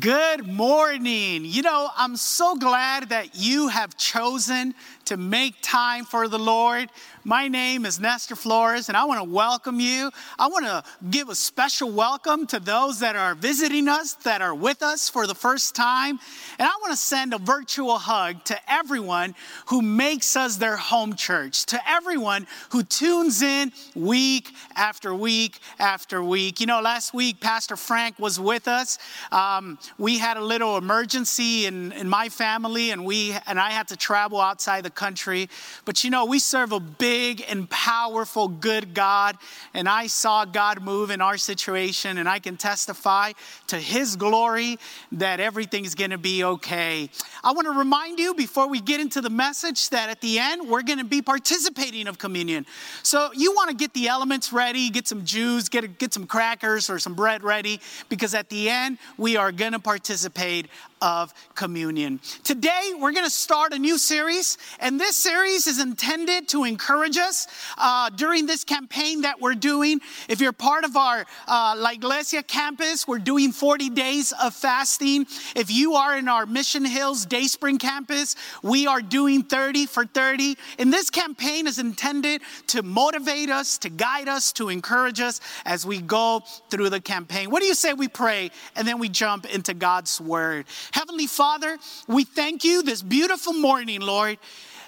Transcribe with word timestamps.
Good 0.00 0.46
morning. 0.46 1.44
You 1.44 1.60
know, 1.60 1.90
I'm 1.98 2.16
so 2.16 2.56
glad 2.56 3.10
that 3.10 3.34
you 3.34 3.68
have 3.68 3.94
chosen 3.98 4.74
to 5.06 5.16
make 5.16 5.54
time 5.62 6.04
for 6.04 6.28
the 6.28 6.38
Lord. 6.38 6.88
My 7.24 7.48
name 7.48 7.86
is 7.86 8.00
Nestor 8.00 8.34
Flores, 8.34 8.88
and 8.88 8.96
I 8.96 9.04
want 9.04 9.20
to 9.20 9.28
welcome 9.28 9.78
you. 9.78 10.10
I 10.38 10.48
want 10.48 10.64
to 10.64 10.82
give 11.10 11.28
a 11.28 11.34
special 11.34 11.90
welcome 11.90 12.46
to 12.48 12.58
those 12.58 13.00
that 13.00 13.14
are 13.14 13.34
visiting 13.34 13.88
us, 13.88 14.14
that 14.24 14.42
are 14.42 14.54
with 14.54 14.82
us 14.82 15.08
for 15.08 15.26
the 15.26 15.34
first 15.34 15.74
time. 15.74 16.18
And 16.58 16.66
I 16.68 16.72
want 16.80 16.92
to 16.92 16.96
send 16.96 17.32
a 17.32 17.38
virtual 17.38 17.98
hug 17.98 18.44
to 18.44 18.58
everyone 18.70 19.34
who 19.66 19.82
makes 19.82 20.36
us 20.36 20.56
their 20.56 20.76
home 20.76 21.14
church, 21.14 21.66
to 21.66 21.80
everyone 21.88 22.46
who 22.70 22.82
tunes 22.82 23.42
in 23.42 23.72
week 23.94 24.50
after 24.74 25.14
week 25.14 25.58
after 25.78 26.22
week. 26.22 26.60
You 26.60 26.66
know, 26.66 26.80
last 26.80 27.14
week, 27.14 27.40
Pastor 27.40 27.76
Frank 27.76 28.18
was 28.18 28.40
with 28.40 28.68
us. 28.68 28.98
Um, 29.30 29.78
we 29.98 30.18
had 30.18 30.36
a 30.36 30.44
little 30.44 30.76
emergency 30.76 31.66
in, 31.66 31.92
in 31.92 32.08
my 32.08 32.28
family, 32.28 32.90
and, 32.90 33.04
we, 33.04 33.36
and 33.46 33.58
I 33.60 33.70
had 33.70 33.88
to 33.88 33.96
travel 33.96 34.40
outside 34.40 34.84
the 34.84 34.90
country. 34.94 35.48
But 35.84 36.04
you 36.04 36.10
know, 36.10 36.24
we 36.24 36.38
serve 36.38 36.72
a 36.72 36.80
big 36.80 37.44
and 37.48 37.68
powerful, 37.68 38.48
good 38.48 38.94
God. 38.94 39.36
And 39.74 39.88
I 39.88 40.06
saw 40.06 40.44
God 40.44 40.82
move 40.82 41.10
in 41.10 41.20
our 41.20 41.36
situation, 41.36 42.18
and 42.18 42.28
I 42.28 42.38
can 42.38 42.56
testify 42.56 43.32
to 43.68 43.76
His 43.76 44.16
glory 44.16 44.78
that 45.12 45.40
everything's 45.40 45.94
going 45.94 46.10
to 46.10 46.18
be 46.18 46.44
okay. 46.44 47.10
I 47.42 47.52
want 47.52 47.66
to 47.66 47.72
remind 47.72 48.18
you 48.18 48.34
before 48.34 48.68
we 48.68 48.80
get 48.80 49.00
into 49.00 49.20
the 49.20 49.30
message 49.30 49.90
that 49.90 50.10
at 50.10 50.20
the 50.20 50.38
end, 50.38 50.68
we're 50.68 50.82
going 50.82 50.98
to 50.98 51.04
be 51.04 51.22
participating 51.22 52.06
of 52.06 52.18
communion. 52.18 52.66
So 53.02 53.30
you 53.34 53.52
want 53.52 53.70
to 53.70 53.76
get 53.76 53.94
the 53.94 54.08
elements 54.08 54.52
ready, 54.52 54.90
get 54.90 55.08
some 55.08 55.24
juice, 55.24 55.68
get, 55.68 55.98
get 55.98 56.12
some 56.14 56.26
crackers 56.26 56.88
or 56.90 56.98
some 56.98 57.14
bread 57.14 57.42
ready, 57.42 57.80
because 58.08 58.34
at 58.34 58.48
the 58.48 58.68
end, 58.68 58.98
we 59.16 59.36
are 59.36 59.52
going 59.52 59.72
to 59.72 59.78
participate 59.78 60.68
of 61.02 61.34
communion. 61.54 62.20
Today, 62.44 62.92
we're 62.98 63.12
going 63.12 63.26
to 63.26 63.30
start 63.30 63.74
a 63.74 63.78
new 63.78 63.98
series, 63.98 64.56
and 64.78 64.98
this 64.98 65.16
series 65.16 65.66
is 65.66 65.80
intended 65.80 66.48
to 66.48 66.62
encourage 66.62 67.18
us 67.18 67.48
uh, 67.76 68.08
during 68.10 68.46
this 68.46 68.62
campaign 68.62 69.22
that 69.22 69.40
we're 69.40 69.54
doing. 69.54 70.00
If 70.28 70.40
you're 70.40 70.52
part 70.52 70.84
of 70.84 70.96
our 70.96 71.26
uh, 71.48 71.74
La 71.76 71.90
Iglesia 71.90 72.44
campus, 72.44 73.06
we're 73.08 73.18
doing 73.18 73.50
40 73.50 73.90
days 73.90 74.32
of 74.40 74.54
fasting. 74.54 75.26
If 75.56 75.70
you 75.70 75.94
are 75.94 76.16
in 76.16 76.28
our 76.28 76.46
Mission 76.46 76.84
Hills 76.84 77.26
Dayspring 77.26 77.78
campus, 77.78 78.36
we 78.62 78.86
are 78.86 79.02
doing 79.02 79.42
30 79.42 79.86
for 79.86 80.06
30. 80.06 80.56
And 80.78 80.92
this 80.92 81.10
campaign 81.10 81.66
is 81.66 81.80
intended 81.80 82.42
to 82.68 82.82
motivate 82.84 83.50
us, 83.50 83.76
to 83.78 83.90
guide 83.90 84.28
us, 84.28 84.52
to 84.52 84.68
encourage 84.68 85.20
us 85.20 85.40
as 85.64 85.84
we 85.84 86.00
go 86.00 86.42
through 86.70 86.90
the 86.90 87.00
campaign. 87.00 87.50
What 87.50 87.60
do 87.60 87.66
you 87.66 87.74
say 87.74 87.92
we 87.92 88.06
pray 88.06 88.52
and 88.76 88.86
then 88.86 89.00
we 89.00 89.08
jump 89.08 89.52
into 89.52 89.74
God's 89.74 90.20
word? 90.20 90.66
Heavenly 90.92 91.26
Father, 91.26 91.78
we 92.06 92.24
thank 92.24 92.64
you 92.64 92.82
this 92.82 93.02
beautiful 93.02 93.54
morning, 93.54 94.00
Lord, 94.00 94.38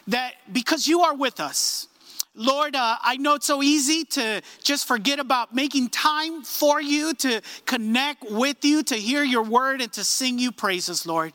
that 0.07 0.35
because 0.53 0.87
you 0.87 1.01
are 1.01 1.15
with 1.15 1.41
us. 1.41 1.89
Lord, 2.37 2.77
uh, 2.77 2.99
I 3.01 3.17
know 3.17 3.35
it's 3.35 3.47
so 3.47 3.63
easy 3.63 4.05
to 4.05 4.43
just 4.63 4.87
forget 4.87 5.19
about 5.19 5.55
making 5.55 5.89
time 5.89 6.43
for 6.43 6.81
you, 6.81 7.15
to 7.15 7.41
connect 7.65 8.31
with 8.31 8.65
you, 8.65 8.83
to 8.85 8.97
hear 8.97 9.23
your 9.23 9.45
word, 9.45 9.81
and 9.81 9.93
to 9.93 10.05
sing 10.05 10.39
you 10.39 10.53
praises, 10.53 11.07
Lord. 11.07 11.33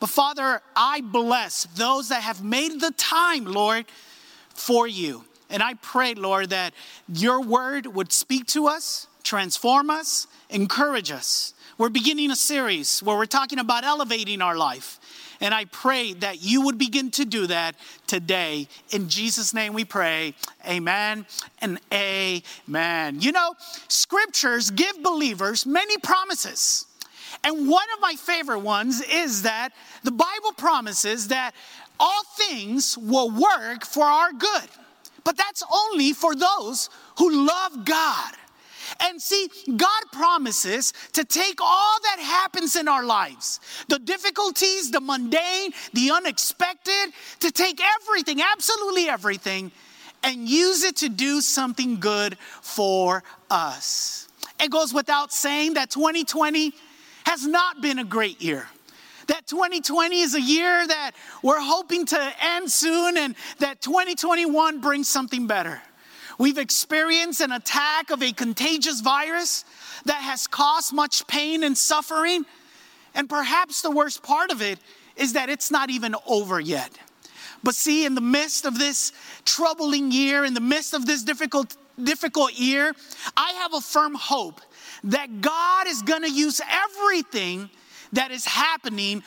But 0.00 0.08
Father, 0.08 0.62
I 0.74 1.00
bless 1.00 1.64
those 1.74 2.08
that 2.10 2.22
have 2.22 2.42
made 2.42 2.80
the 2.80 2.92
time, 2.92 3.44
Lord, 3.44 3.86
for 4.54 4.86
you. 4.86 5.24
And 5.50 5.62
I 5.62 5.74
pray, 5.74 6.14
Lord, 6.14 6.50
that 6.50 6.74
your 7.08 7.40
word 7.42 7.86
would 7.86 8.12
speak 8.12 8.46
to 8.48 8.66
us, 8.66 9.08
transform 9.24 9.90
us, 9.90 10.26
encourage 10.48 11.10
us. 11.10 11.54
We're 11.78 11.90
beginning 11.90 12.30
a 12.30 12.36
series 12.36 13.02
where 13.02 13.18
we're 13.18 13.26
talking 13.26 13.58
about 13.58 13.84
elevating 13.84 14.40
our 14.40 14.56
life. 14.56 14.98
And 15.42 15.52
I 15.52 15.66
pray 15.66 16.14
that 16.14 16.42
you 16.42 16.62
would 16.62 16.78
begin 16.78 17.10
to 17.12 17.26
do 17.26 17.46
that 17.48 17.76
today. 18.06 18.68
In 18.92 19.10
Jesus' 19.10 19.52
name 19.52 19.74
we 19.74 19.84
pray. 19.84 20.32
Amen 20.66 21.26
and 21.60 21.78
amen. 21.92 23.20
You 23.20 23.32
know, 23.32 23.54
scriptures 23.88 24.70
give 24.70 25.02
believers 25.02 25.66
many 25.66 25.98
promises. 25.98 26.86
And 27.44 27.68
one 27.68 27.86
of 27.94 28.00
my 28.00 28.14
favorite 28.14 28.60
ones 28.60 29.02
is 29.02 29.42
that 29.42 29.74
the 30.02 30.12
Bible 30.12 30.52
promises 30.56 31.28
that 31.28 31.52
all 32.00 32.22
things 32.38 32.96
will 32.96 33.30
work 33.30 33.84
for 33.84 34.04
our 34.04 34.32
good. 34.32 34.68
But 35.24 35.36
that's 35.36 35.62
only 35.70 36.14
for 36.14 36.34
those 36.34 36.88
who 37.18 37.46
love 37.46 37.84
God. 37.84 38.32
And 39.00 39.20
see, 39.20 39.48
God 39.76 40.02
promises 40.12 40.92
to 41.12 41.24
take 41.24 41.60
all 41.60 41.98
that 42.02 42.18
happens 42.20 42.76
in 42.76 42.88
our 42.88 43.04
lives 43.04 43.60
the 43.88 43.98
difficulties, 43.98 44.90
the 44.90 45.00
mundane, 45.00 45.72
the 45.92 46.10
unexpected 46.10 47.12
to 47.40 47.50
take 47.50 47.80
everything, 48.00 48.40
absolutely 48.42 49.08
everything, 49.08 49.70
and 50.22 50.48
use 50.48 50.82
it 50.82 50.96
to 50.96 51.08
do 51.08 51.40
something 51.40 52.00
good 52.00 52.36
for 52.62 53.22
us. 53.50 54.28
It 54.60 54.70
goes 54.70 54.94
without 54.94 55.32
saying 55.32 55.74
that 55.74 55.90
2020 55.90 56.72
has 57.26 57.46
not 57.46 57.80
been 57.82 57.98
a 57.98 58.04
great 58.04 58.40
year 58.40 58.66
that 59.26 59.46
2020 59.46 60.20
is 60.20 60.34
a 60.34 60.40
year 60.40 60.86
that 60.86 61.12
we're 61.42 61.60
hoping 61.60 62.06
to 62.06 62.32
end 62.40 62.70
soon 62.70 63.16
and 63.16 63.34
that 63.58 63.80
2021 63.80 64.80
brings 64.80 65.08
something 65.08 65.46
better. 65.46 65.80
We've 66.38 66.58
experienced 66.58 67.40
an 67.40 67.52
attack 67.52 68.10
of 68.10 68.22
a 68.22 68.32
contagious 68.32 69.00
virus 69.00 69.64
that 70.04 70.20
has 70.20 70.46
caused 70.46 70.92
much 70.92 71.26
pain 71.26 71.62
and 71.62 71.76
suffering. 71.76 72.44
And 73.14 73.28
perhaps 73.28 73.80
the 73.80 73.90
worst 73.90 74.22
part 74.22 74.50
of 74.50 74.60
it 74.60 74.78
is 75.16 75.32
that 75.32 75.48
it's 75.48 75.70
not 75.70 75.88
even 75.88 76.14
over 76.26 76.60
yet. 76.60 76.90
But 77.62 77.74
see, 77.74 78.04
in 78.04 78.14
the 78.14 78.20
midst 78.20 78.66
of 78.66 78.78
this 78.78 79.12
troubling 79.44 80.12
year, 80.12 80.44
in 80.44 80.52
the 80.52 80.60
midst 80.60 80.92
of 80.92 81.06
this 81.06 81.22
difficult, 81.22 81.76
difficult 82.02 82.52
year, 82.52 82.94
I 83.36 83.52
have 83.52 83.72
a 83.72 83.80
firm 83.80 84.14
hope 84.14 84.60
that 85.04 85.40
God 85.40 85.86
is 85.86 86.02
gonna 86.02 86.28
use 86.28 86.60
everything 86.70 87.70
that 88.12 88.30
is 88.30 88.44
happening 88.44 89.22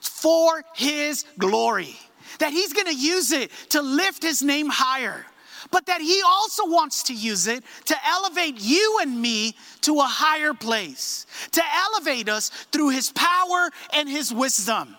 for 0.00 0.64
His 0.74 1.26
glory, 1.38 1.96
that 2.38 2.52
He's 2.52 2.72
gonna 2.72 2.92
use 2.92 3.32
it 3.32 3.50
to 3.68 3.82
lift 3.82 4.22
His 4.22 4.42
name 4.42 4.70
higher 4.70 5.26
but 5.74 5.86
that 5.86 6.00
He 6.00 6.22
also 6.24 6.66
wants 6.68 7.02
to 7.02 7.12
use 7.12 7.48
it 7.48 7.64
to 7.86 7.96
elevate 8.06 8.60
you 8.60 9.00
and 9.02 9.20
me 9.20 9.56
to 9.80 9.98
a 9.98 10.04
higher 10.04 10.54
place, 10.54 11.26
to 11.50 11.62
elevate 11.90 12.28
us 12.28 12.50
through 12.70 12.90
His 12.90 13.10
power 13.10 13.70
and 13.92 14.08
His 14.08 14.32
wisdom. 14.32 14.94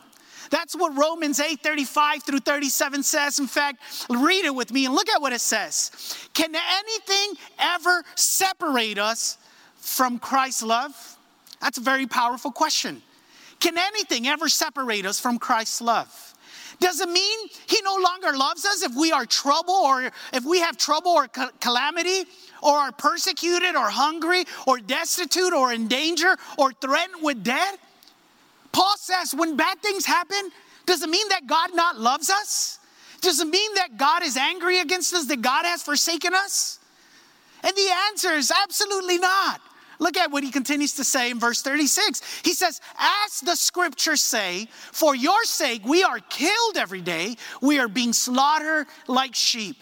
That's 0.49 0.75
what 0.75 0.97
Romans 0.97 1.39
8 1.39 1.61
35 1.61 2.23
through 2.23 2.39
37 2.39 3.03
says. 3.03 3.39
In 3.39 3.47
fact, 3.47 3.81
read 4.09 4.43
it 4.43 4.53
with 4.53 4.73
me 4.73 4.85
and 4.85 4.93
look 4.93 5.07
at 5.07 5.21
what 5.21 5.31
it 5.31 5.39
says. 5.39 6.27
Can 6.33 6.53
anything 6.53 7.41
ever 7.57 8.03
separate 8.16 8.97
us 8.97 9.37
from 9.78 10.19
Christ's 10.19 10.63
love? 10.63 11.17
That's 11.61 11.78
a 11.78 11.81
very 11.81 12.05
powerful 12.05 12.51
question. 12.51 13.01
Can 13.61 13.78
anything 13.78 14.28
ever 14.28 14.49
separate 14.49 15.05
us 15.05 15.21
from 15.21 15.39
Christ's 15.39 15.79
love? 15.79 16.34
Does 16.79 17.01
it 17.01 17.09
mean 17.09 17.49
he 17.67 17.79
no 17.83 17.95
longer 17.95 18.37
loves 18.37 18.66
us 18.66 18.83
if 18.83 18.95
we 18.95 19.11
are 19.11 19.25
trouble 19.25 19.73
or 19.73 20.11
if 20.33 20.45
we 20.45 20.59
have 20.59 20.77
trouble 20.77 21.11
or 21.11 21.27
calamity 21.59 22.25
or 22.61 22.77
are 22.77 22.91
persecuted 22.91 23.75
or 23.75 23.89
hungry 23.89 24.45
or 24.67 24.79
destitute 24.79 25.53
or 25.53 25.73
in 25.73 25.87
danger 25.87 26.37
or 26.57 26.73
threatened 26.73 27.23
with 27.23 27.43
death? 27.43 27.77
Paul 28.72 28.95
says 28.97 29.33
when 29.33 29.55
bad 29.55 29.79
things 29.81 30.05
happen, 30.05 30.51
does 30.85 31.01
it 31.01 31.09
mean 31.09 31.27
that 31.29 31.47
God 31.47 31.72
not 31.73 31.99
loves 31.99 32.29
us? 32.29 32.79
Does 33.21 33.39
it 33.39 33.47
mean 33.47 33.73
that 33.75 33.97
God 33.97 34.23
is 34.23 34.37
angry 34.37 34.79
against 34.79 35.13
us, 35.13 35.25
that 35.28 35.41
God 35.41 35.66
has 35.66 35.81
forsaken 35.81 36.33
us? 36.33 36.79
And 37.63 37.75
the 37.75 37.89
answer 38.09 38.33
is 38.33 38.51
absolutely 38.51 39.17
not. 39.17 39.61
Look 39.99 40.17
at 40.17 40.31
what 40.31 40.43
he 40.43 40.51
continues 40.51 40.93
to 40.95 41.03
say 41.03 41.31
in 41.31 41.39
verse 41.39 41.61
36. 41.61 42.41
He 42.43 42.53
says, 42.53 42.81
As 42.99 43.39
the 43.41 43.55
scriptures 43.55 44.21
say, 44.21 44.67
for 44.91 45.15
your 45.15 45.43
sake 45.43 45.85
we 45.85 46.03
are 46.03 46.19
killed 46.19 46.77
every 46.77 47.01
day, 47.01 47.35
we 47.61 47.79
are 47.79 47.87
being 47.87 48.13
slaughtered 48.13 48.87
like 49.07 49.35
sheep. 49.35 49.77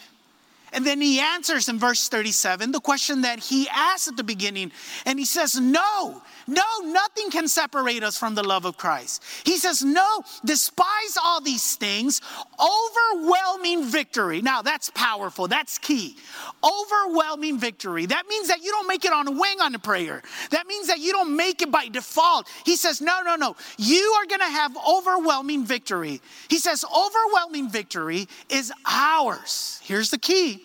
And 0.73 0.85
then 0.85 0.99
he 0.99 1.19
answers 1.19 1.69
in 1.69 1.77
verse 1.77 2.09
37 2.09 2.71
the 2.71 2.79
question 2.79 3.21
that 3.21 3.39
he 3.39 3.69
asked 3.69 4.07
at 4.07 4.17
the 4.17 4.23
beginning. 4.23 4.71
And 5.05 5.19
he 5.19 5.25
says, 5.25 5.59
No, 5.59 6.21
no, 6.47 6.63
nothing 6.83 7.29
can 7.29 7.47
separate 7.47 8.03
us 8.03 8.17
from 8.17 8.35
the 8.35 8.43
love 8.43 8.65
of 8.65 8.77
Christ. 8.77 9.23
He 9.45 9.57
says, 9.57 9.83
No, 9.83 10.23
despise 10.43 11.17
all 11.23 11.41
these 11.41 11.75
things, 11.75 12.21
overwhelming 12.59 13.85
victory. 13.85 14.41
Now, 14.41 14.61
that's 14.61 14.89
powerful. 14.89 15.47
That's 15.47 15.77
key. 15.77 16.17
Overwhelming 16.63 17.59
victory. 17.59 18.05
That 18.05 18.27
means 18.27 18.47
that 18.49 18.61
you 18.61 18.71
don't 18.71 18.87
make 18.87 19.05
it 19.05 19.13
on 19.13 19.27
a 19.27 19.31
wing 19.31 19.61
on 19.61 19.73
a 19.75 19.79
prayer. 19.79 20.21
That 20.49 20.67
means 20.67 20.87
that 20.87 20.99
you 20.99 21.11
don't 21.11 21.35
make 21.35 21.61
it 21.61 21.71
by 21.71 21.87
default. 21.87 22.49
He 22.65 22.75
says, 22.75 23.01
No, 23.01 23.21
no, 23.23 23.35
no. 23.35 23.55
You 23.77 24.15
are 24.19 24.25
going 24.25 24.41
to 24.41 24.45
have 24.45 24.75
overwhelming 24.87 25.65
victory. 25.65 26.21
He 26.49 26.57
says, 26.57 26.83
Overwhelming 26.85 27.69
victory 27.69 28.27
is 28.49 28.71
ours. 28.85 29.79
Here's 29.83 30.11
the 30.11 30.17
key 30.17 30.63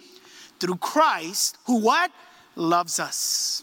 through 0.59 0.77
Christ, 0.77 1.57
who 1.67 1.81
what? 1.81 2.11
Loves 2.57 2.99
us. 2.99 3.63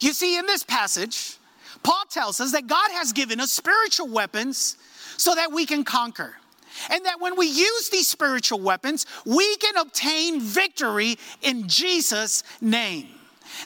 You 0.00 0.12
see, 0.12 0.38
in 0.38 0.46
this 0.46 0.62
passage, 0.62 1.36
Paul 1.82 2.04
tells 2.10 2.40
us 2.40 2.52
that 2.52 2.66
God 2.66 2.90
has 2.92 3.12
given 3.12 3.40
us 3.40 3.52
spiritual 3.52 4.08
weapons 4.08 4.76
so 5.16 5.34
that 5.34 5.52
we 5.52 5.66
can 5.66 5.84
conquer. 5.84 6.34
And 6.90 7.04
that 7.06 7.20
when 7.20 7.36
we 7.36 7.46
use 7.46 7.88
these 7.88 8.08
spiritual 8.08 8.60
weapons, 8.60 9.06
we 9.24 9.56
can 9.56 9.76
obtain 9.76 10.40
victory 10.40 11.18
in 11.42 11.68
Jesus' 11.68 12.44
name. 12.60 13.08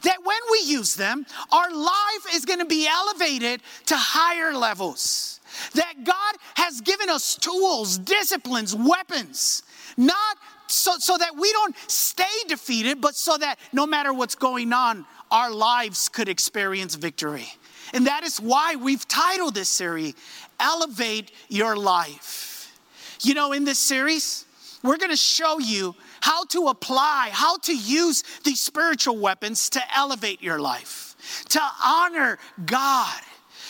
That 0.05 0.25
when 0.25 0.39
we 0.51 0.61
use 0.61 0.95
them, 0.95 1.27
our 1.51 1.71
life 1.71 2.35
is 2.35 2.45
going 2.45 2.61
to 2.61 2.65
be 2.65 2.87
elevated 2.87 3.61
to 3.87 3.97
higher 3.97 4.55
levels. 4.55 5.41
That 5.75 6.05
God 6.05 6.37
has 6.55 6.81
given 6.81 7.11
us 7.11 7.37
tools, 7.37 7.99
disciplines, 7.99 8.75
weapons, 8.75 9.63
not 9.97 10.37
so, 10.67 10.93
so 10.99 11.17
that 11.19 11.37
we 11.37 11.53
don't 11.53 11.77
stay 11.87 12.25
defeated, 12.49 13.01
but 13.01 13.15
so 13.15 13.37
that 13.37 13.59
no 13.73 13.87
matter 13.87 14.13
what's 14.13 14.35
going 14.35 14.73
on, 14.73 15.05
our 15.31 15.51
lives 15.51 16.09
could 16.09 16.29
experience 16.29 16.95
victory. 16.95 17.47
And 17.95 18.07
that 18.07 18.25
is 18.25 18.41
why 18.41 18.77
we've 18.77 19.07
titled 19.07 19.55
this 19.55 19.69
series, 19.69 20.15
Elevate 20.59 21.33
Your 21.49 21.77
Life. 21.77 22.73
You 23.21 23.35
know, 23.35 23.53
in 23.53 23.65
this 23.65 23.79
series, 23.79 24.47
we're 24.83 24.97
gonna 24.97 25.17
show 25.17 25.59
you 25.59 25.95
how 26.21 26.45
to 26.47 26.69
apply, 26.69 27.31
how 27.33 27.59
to 27.59 27.77
use 27.77 28.25
these 28.45 28.61
spiritual 28.61 29.19
weapons 29.19 29.69
to 29.71 29.81
elevate 29.97 30.43
your 30.43 30.59
life, 30.59 31.17
to 31.51 31.61
honor 31.85 32.39
God. 32.65 33.21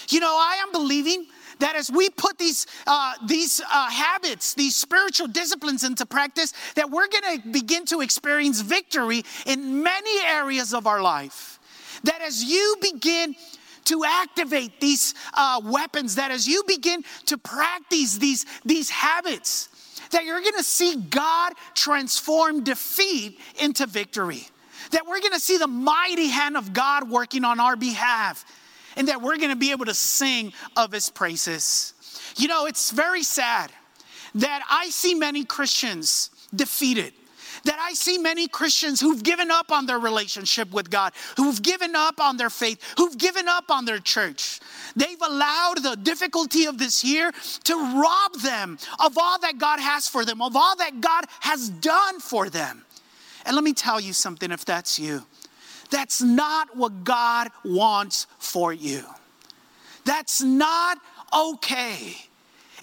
You 0.08 0.20
know, 0.20 0.36
I 0.38 0.62
am 0.62 0.72
believing 0.72 1.26
that 1.62 1.76
as 1.76 1.90
we 1.90 2.10
put 2.10 2.38
these, 2.38 2.66
uh, 2.86 3.14
these 3.26 3.60
uh, 3.60 3.90
habits, 3.90 4.54
these 4.54 4.76
spiritual 4.76 5.28
disciplines 5.28 5.84
into 5.84 6.04
practice, 6.04 6.52
that 6.74 6.90
we're 6.90 7.08
going 7.08 7.40
to 7.40 7.48
begin 7.48 7.84
to 7.86 8.00
experience 8.00 8.60
victory 8.60 9.22
in 9.46 9.82
many 9.82 10.20
areas 10.26 10.74
of 10.74 10.86
our 10.86 11.00
life 11.00 11.52
that 12.04 12.20
as 12.20 12.42
you 12.42 12.76
begin 12.80 13.34
to 13.84 14.04
activate 14.04 14.80
these 14.80 15.14
uh, 15.34 15.60
weapons, 15.64 16.16
that 16.16 16.30
as 16.30 16.46
you 16.46 16.62
begin 16.66 17.02
to 17.26 17.38
practice 17.38 18.16
these, 18.18 18.46
these 18.64 18.90
habits, 18.90 19.68
that 20.10 20.24
you're 20.24 20.40
gonna 20.40 20.62
see 20.62 20.96
God 20.96 21.54
transform 21.74 22.62
defeat 22.62 23.38
into 23.60 23.86
victory. 23.86 24.46
That 24.92 25.06
we're 25.06 25.20
gonna 25.20 25.40
see 25.40 25.58
the 25.58 25.66
mighty 25.66 26.28
hand 26.28 26.56
of 26.56 26.72
God 26.72 27.10
working 27.10 27.44
on 27.44 27.58
our 27.58 27.76
behalf, 27.76 28.44
and 28.96 29.08
that 29.08 29.22
we're 29.22 29.38
gonna 29.38 29.56
be 29.56 29.70
able 29.70 29.86
to 29.86 29.94
sing 29.94 30.52
of 30.76 30.92
his 30.92 31.10
praises. 31.10 31.94
You 32.36 32.48
know, 32.48 32.66
it's 32.66 32.90
very 32.90 33.22
sad 33.22 33.72
that 34.34 34.62
I 34.70 34.90
see 34.90 35.14
many 35.14 35.44
Christians 35.44 36.30
defeated 36.54 37.12
that 37.64 37.78
I 37.78 37.94
see 37.94 38.18
many 38.18 38.48
Christians 38.48 39.00
who've 39.00 39.22
given 39.22 39.50
up 39.50 39.70
on 39.70 39.86
their 39.86 39.98
relationship 39.98 40.72
with 40.72 40.90
God, 40.90 41.12
who've 41.36 41.60
given 41.60 41.94
up 41.94 42.20
on 42.20 42.36
their 42.36 42.50
faith, 42.50 42.82
who've 42.96 43.16
given 43.16 43.48
up 43.48 43.70
on 43.70 43.84
their 43.84 43.98
church. 43.98 44.60
They've 44.96 45.20
allowed 45.20 45.82
the 45.82 45.96
difficulty 45.96 46.66
of 46.66 46.78
this 46.78 47.04
year 47.04 47.32
to 47.64 47.74
rob 47.74 48.34
them 48.42 48.78
of 48.98 49.16
all 49.16 49.38
that 49.40 49.58
God 49.58 49.80
has 49.80 50.08
for 50.08 50.24
them, 50.24 50.42
of 50.42 50.56
all 50.56 50.76
that 50.76 51.00
God 51.00 51.24
has 51.40 51.68
done 51.68 52.20
for 52.20 52.50
them. 52.50 52.84
And 53.44 53.54
let 53.54 53.64
me 53.64 53.72
tell 53.72 54.00
you 54.00 54.12
something 54.12 54.50
if 54.50 54.64
that's 54.64 54.98
you. 54.98 55.24
That's 55.92 56.22
not 56.22 56.76
what 56.76 57.04
God 57.04 57.50
wants 57.64 58.26
for 58.38 58.72
you. 58.72 59.04
That's 60.04 60.42
not 60.42 60.98
okay. 61.32 62.16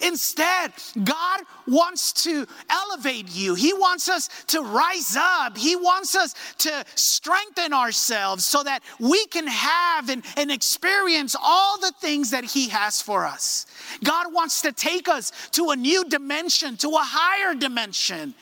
Instead, 0.02 0.72
God 1.04 1.40
wants 1.66 2.12
to 2.24 2.46
elevate 2.70 3.28
you. 3.30 3.54
He 3.54 3.74
wants 3.74 4.08
us 4.08 4.28
to 4.46 4.62
rise 4.62 5.16
up. 5.18 5.58
He 5.58 5.76
wants 5.76 6.14
us 6.14 6.34
to 6.58 6.84
strengthen 6.94 7.74
ourselves 7.74 8.46
so 8.46 8.62
that 8.62 8.82
we 8.98 9.26
can 9.26 9.46
have 9.46 10.08
and, 10.08 10.24
and 10.36 10.50
experience 10.50 11.36
all 11.38 11.78
the 11.78 11.92
things 12.00 12.30
that 12.30 12.44
He 12.44 12.68
has 12.68 13.02
for 13.02 13.26
us. 13.26 13.66
God 14.02 14.32
wants 14.32 14.62
to 14.62 14.72
take 14.72 15.08
us 15.08 15.32
to 15.52 15.70
a 15.70 15.76
new 15.76 16.04
dimension, 16.04 16.76
to 16.78 16.88
a 16.90 17.02
higher 17.02 17.54
dimension. 17.54 18.34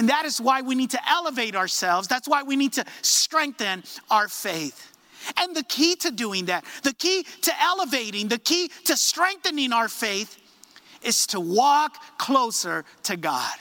And 0.00 0.08
that 0.08 0.24
is 0.24 0.40
why 0.40 0.62
we 0.62 0.74
need 0.74 0.88
to 0.92 1.10
elevate 1.10 1.54
ourselves. 1.54 2.08
That's 2.08 2.26
why 2.26 2.42
we 2.42 2.56
need 2.56 2.72
to 2.72 2.86
strengthen 3.02 3.84
our 4.10 4.28
faith. 4.28 4.96
And 5.36 5.54
the 5.54 5.62
key 5.62 5.94
to 5.96 6.10
doing 6.10 6.46
that, 6.46 6.64
the 6.82 6.94
key 6.94 7.26
to 7.42 7.52
elevating, 7.60 8.26
the 8.26 8.38
key 8.38 8.70
to 8.84 8.96
strengthening 8.96 9.74
our 9.74 9.88
faith 9.88 10.38
is 11.02 11.26
to 11.26 11.38
walk 11.38 12.16
closer 12.16 12.86
to 13.02 13.18
God. 13.18 13.52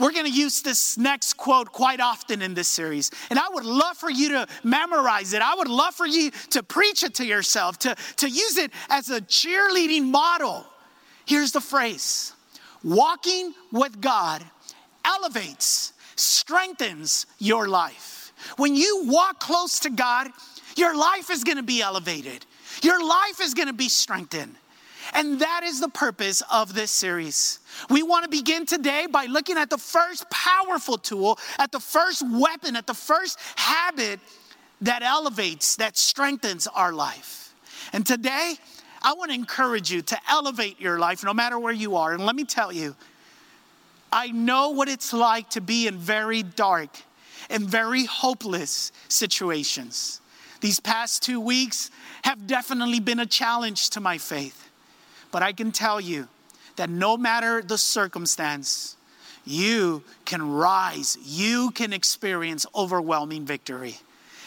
We're 0.00 0.12
going 0.12 0.24
to 0.24 0.32
use 0.32 0.62
this 0.62 0.96
next 0.96 1.34
quote 1.34 1.72
quite 1.72 2.00
often 2.00 2.40
in 2.40 2.54
this 2.54 2.68
series. 2.68 3.10
And 3.28 3.38
I 3.38 3.50
would 3.50 3.66
love 3.66 3.98
for 3.98 4.08
you 4.08 4.30
to 4.30 4.46
memorize 4.64 5.34
it. 5.34 5.42
I 5.42 5.54
would 5.56 5.68
love 5.68 5.94
for 5.94 6.06
you 6.06 6.30
to 6.52 6.62
preach 6.62 7.02
it 7.02 7.16
to 7.16 7.26
yourself, 7.26 7.78
to, 7.80 7.94
to 8.16 8.30
use 8.30 8.56
it 8.56 8.70
as 8.88 9.10
a 9.10 9.20
cheerleading 9.20 10.04
model. 10.04 10.64
Here's 11.26 11.52
the 11.52 11.60
phrase 11.60 12.32
Walking 12.82 13.52
with 13.72 14.00
God 14.00 14.42
elevates, 15.04 15.92
strengthens 16.16 17.26
your 17.38 17.68
life. 17.68 18.32
When 18.56 18.74
you 18.74 19.04
walk 19.06 19.40
close 19.40 19.80
to 19.80 19.90
God, 19.90 20.28
your 20.76 20.96
life 20.96 21.30
is 21.30 21.44
going 21.44 21.56
to 21.56 21.62
be 21.62 21.82
elevated, 21.82 22.46
your 22.82 23.04
life 23.04 23.40
is 23.40 23.54
going 23.54 23.68
to 23.68 23.74
be 23.74 23.88
strengthened. 23.88 24.54
And 25.14 25.40
that 25.40 25.62
is 25.64 25.80
the 25.80 25.88
purpose 25.88 26.42
of 26.52 26.74
this 26.74 26.90
series. 26.90 27.60
We 27.88 28.02
want 28.02 28.24
to 28.24 28.30
begin 28.30 28.66
today 28.66 29.06
by 29.10 29.24
looking 29.24 29.56
at 29.56 29.70
the 29.70 29.78
first 29.78 30.28
powerful 30.30 30.98
tool, 30.98 31.38
at 31.58 31.72
the 31.72 31.80
first 31.80 32.22
weapon, 32.30 32.76
at 32.76 32.86
the 32.86 32.94
first 32.94 33.38
habit 33.56 34.20
that 34.82 35.02
elevates, 35.02 35.76
that 35.76 35.96
strengthens 35.96 36.66
our 36.66 36.92
life. 36.92 37.54
And 37.92 38.04
today, 38.04 38.54
I 39.02 39.14
want 39.14 39.30
to 39.30 39.34
encourage 39.34 39.90
you 39.90 40.02
to 40.02 40.18
elevate 40.28 40.80
your 40.80 40.98
life 40.98 41.24
no 41.24 41.32
matter 41.32 41.58
where 41.58 41.72
you 41.72 41.96
are. 41.96 42.12
And 42.12 42.26
let 42.26 42.36
me 42.36 42.44
tell 42.44 42.72
you, 42.72 42.94
I 44.12 44.28
know 44.28 44.70
what 44.70 44.88
it's 44.88 45.12
like 45.12 45.50
to 45.50 45.60
be 45.60 45.86
in 45.86 45.96
very 45.96 46.42
dark 46.42 46.90
and 47.50 47.64
very 47.64 48.04
hopeless 48.04 48.92
situations. 49.08 50.20
These 50.60 50.80
past 50.80 51.22
two 51.22 51.40
weeks 51.40 51.90
have 52.22 52.46
definitely 52.46 53.00
been 53.00 53.20
a 53.20 53.26
challenge 53.26 53.90
to 53.90 54.00
my 54.00 54.18
faith. 54.18 54.70
But 55.30 55.42
I 55.42 55.52
can 55.52 55.72
tell 55.72 56.00
you 56.00 56.28
that 56.76 56.90
no 56.90 57.16
matter 57.16 57.62
the 57.62 57.78
circumstance, 57.78 58.96
you 59.44 60.02
can 60.24 60.42
rise, 60.42 61.16
you 61.22 61.70
can 61.70 61.92
experience 61.92 62.66
overwhelming 62.74 63.44
victory. 63.44 63.96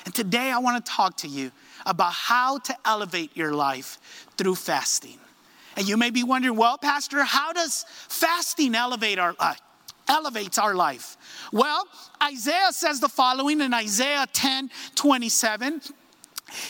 And 0.06 0.14
today 0.14 0.52
I 0.52 0.58
want 0.58 0.84
to 0.84 0.92
talk 0.92 1.18
to 1.18 1.28
you 1.28 1.52
about 1.86 2.14
how 2.14 2.58
to 2.60 2.76
elevate 2.86 3.36
your 3.36 3.54
life 3.54 4.28
through 4.38 4.56
fasting. 4.56 5.20
And 5.76 5.88
you 5.88 5.98
may 5.98 6.10
be 6.10 6.24
wondering, 6.24 6.56
well, 6.56 6.78
Pastor, 6.78 7.24
how 7.24 7.54
does 7.54 7.86
fasting 8.08 8.76
elevate 8.76 9.20
our 9.20 9.36
uh, 9.40 9.56
elevates 10.08 10.58
our 10.58 10.76
life? 10.76 11.18
Well, 11.52 11.88
Isaiah 12.22 12.72
says 12.72 13.00
the 13.00 13.10
following 13.10 13.62
in 13.62 13.74
Isaiah 13.74 14.28
10 14.32 14.70
27. 14.96 15.82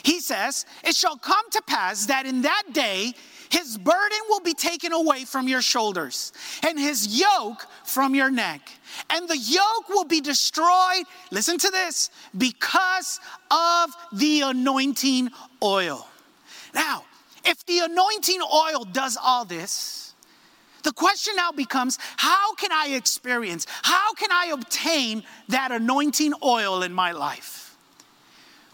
He 0.03 0.19
says, 0.19 0.65
It 0.83 0.95
shall 0.95 1.17
come 1.17 1.49
to 1.51 1.61
pass 1.63 2.05
that 2.05 2.25
in 2.25 2.43
that 2.43 2.63
day 2.71 3.13
his 3.51 3.77
burden 3.77 4.19
will 4.29 4.39
be 4.39 4.53
taken 4.53 4.93
away 4.93 5.25
from 5.25 5.49
your 5.49 5.61
shoulders, 5.61 6.31
and 6.65 6.79
his 6.79 7.19
yoke 7.19 7.67
from 7.83 8.15
your 8.15 8.31
neck. 8.31 8.61
And 9.09 9.27
the 9.27 9.37
yoke 9.37 9.89
will 9.89 10.05
be 10.05 10.21
destroyed, 10.21 11.03
listen 11.31 11.57
to 11.57 11.69
this, 11.69 12.11
because 12.37 13.19
of 13.51 13.89
the 14.13 14.41
anointing 14.41 15.31
oil. 15.61 16.07
Now, 16.73 17.03
if 17.43 17.65
the 17.65 17.79
anointing 17.79 18.41
oil 18.41 18.85
does 18.85 19.17
all 19.21 19.45
this, 19.45 20.13
the 20.83 20.91
question 20.91 21.35
now 21.35 21.51
becomes 21.51 21.97
how 22.17 22.53
can 22.55 22.71
I 22.71 22.89
experience, 22.89 23.67
how 23.83 24.13
can 24.13 24.31
I 24.31 24.47
obtain 24.47 25.23
that 25.49 25.71
anointing 25.71 26.33
oil 26.43 26.83
in 26.83 26.93
my 26.93 27.11
life? 27.11 27.77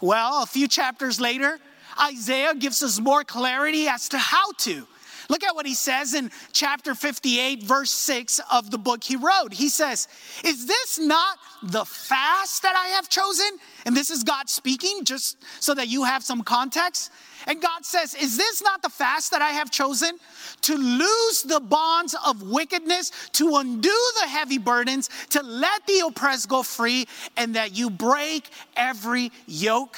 Well, 0.00 0.42
a 0.42 0.46
few 0.46 0.68
chapters 0.68 1.20
later, 1.20 1.58
Isaiah 2.00 2.54
gives 2.54 2.82
us 2.82 3.00
more 3.00 3.24
clarity 3.24 3.88
as 3.88 4.08
to 4.10 4.18
how 4.18 4.52
to. 4.58 4.86
Look 5.28 5.44
at 5.44 5.54
what 5.54 5.66
he 5.66 5.74
says 5.74 6.14
in 6.14 6.30
chapter 6.52 6.94
58, 6.94 7.62
verse 7.62 7.90
6 7.90 8.40
of 8.50 8.70
the 8.70 8.78
book 8.78 9.04
he 9.04 9.16
wrote. 9.16 9.52
He 9.52 9.68
says, 9.68 10.08
Is 10.42 10.66
this 10.66 10.98
not 10.98 11.36
the 11.62 11.84
fast 11.84 12.62
that 12.62 12.74
I 12.74 12.88
have 12.94 13.10
chosen? 13.10 13.58
And 13.84 13.94
this 13.94 14.10
is 14.10 14.24
God 14.24 14.48
speaking, 14.48 15.04
just 15.04 15.36
so 15.62 15.74
that 15.74 15.88
you 15.88 16.04
have 16.04 16.22
some 16.22 16.42
context. 16.42 17.12
And 17.48 17.62
God 17.62 17.84
says, 17.84 18.14
Is 18.14 18.36
this 18.36 18.62
not 18.62 18.82
the 18.82 18.90
fast 18.90 19.30
that 19.30 19.40
I 19.40 19.48
have 19.48 19.70
chosen? 19.70 20.18
To 20.62 20.76
loose 20.76 21.42
the 21.42 21.60
bonds 21.60 22.14
of 22.26 22.42
wickedness, 22.42 23.10
to 23.32 23.56
undo 23.56 23.96
the 24.20 24.28
heavy 24.28 24.58
burdens, 24.58 25.08
to 25.30 25.42
let 25.42 25.86
the 25.86 26.04
oppressed 26.06 26.48
go 26.48 26.62
free, 26.62 27.08
and 27.38 27.54
that 27.56 27.76
you 27.76 27.88
break 27.88 28.50
every 28.76 29.32
yoke. 29.46 29.96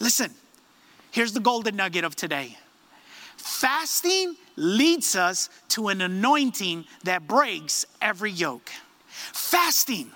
Listen, 0.00 0.32
here's 1.12 1.32
the 1.32 1.40
golden 1.40 1.76
nugget 1.76 2.04
of 2.04 2.16
today 2.16 2.58
fasting 3.36 4.36
leads 4.56 5.16
us 5.16 5.48
to 5.68 5.88
an 5.88 6.00
anointing 6.00 6.84
that 7.04 7.26
breaks 7.26 7.86
every 8.00 8.30
yoke. 8.30 8.70
Fasting 9.06 10.10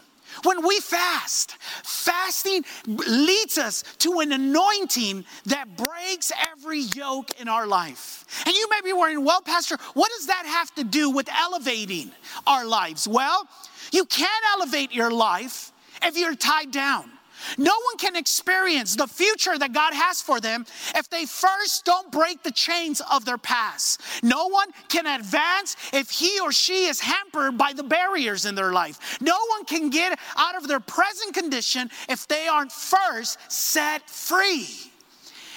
when 0.46 0.66
we 0.66 0.78
fast, 0.78 1.56
fasting 1.82 2.64
leads 2.86 3.58
us 3.58 3.82
to 3.98 4.20
an 4.20 4.32
anointing 4.32 5.24
that 5.46 5.76
breaks 5.76 6.30
every 6.52 6.80
yoke 6.94 7.40
in 7.40 7.48
our 7.48 7.66
life. 7.66 8.24
And 8.46 8.54
you 8.54 8.68
may 8.70 8.80
be 8.84 8.92
wondering, 8.92 9.24
well, 9.24 9.40
Pastor, 9.40 9.76
what 9.94 10.10
does 10.16 10.28
that 10.28 10.46
have 10.46 10.72
to 10.76 10.84
do 10.84 11.10
with 11.10 11.28
elevating 11.28 12.12
our 12.46 12.64
lives? 12.64 13.08
Well, 13.08 13.48
you 13.92 14.04
can't 14.04 14.44
elevate 14.52 14.92
your 14.92 15.10
life 15.10 15.72
if 16.02 16.16
you're 16.16 16.36
tied 16.36 16.70
down. 16.70 17.10
No 17.58 17.72
one 17.72 17.98
can 17.98 18.16
experience 18.16 18.96
the 18.96 19.06
future 19.06 19.58
that 19.58 19.72
God 19.72 19.94
has 19.94 20.20
for 20.20 20.40
them 20.40 20.66
if 20.94 21.08
they 21.08 21.26
first 21.26 21.84
don't 21.84 22.10
break 22.10 22.42
the 22.42 22.50
chains 22.50 23.02
of 23.10 23.24
their 23.24 23.38
past. 23.38 24.00
No 24.22 24.48
one 24.48 24.70
can 24.88 25.06
advance 25.06 25.76
if 25.92 26.10
he 26.10 26.40
or 26.40 26.52
she 26.52 26.86
is 26.86 27.00
hampered 27.00 27.58
by 27.58 27.72
the 27.72 27.82
barriers 27.82 28.46
in 28.46 28.54
their 28.54 28.72
life. 28.72 29.20
No 29.20 29.38
one 29.50 29.64
can 29.64 29.90
get 29.90 30.18
out 30.36 30.56
of 30.56 30.68
their 30.68 30.80
present 30.80 31.34
condition 31.34 31.90
if 32.08 32.26
they 32.26 32.48
aren't 32.48 32.72
first 32.72 33.38
set 33.50 34.08
free. 34.08 34.68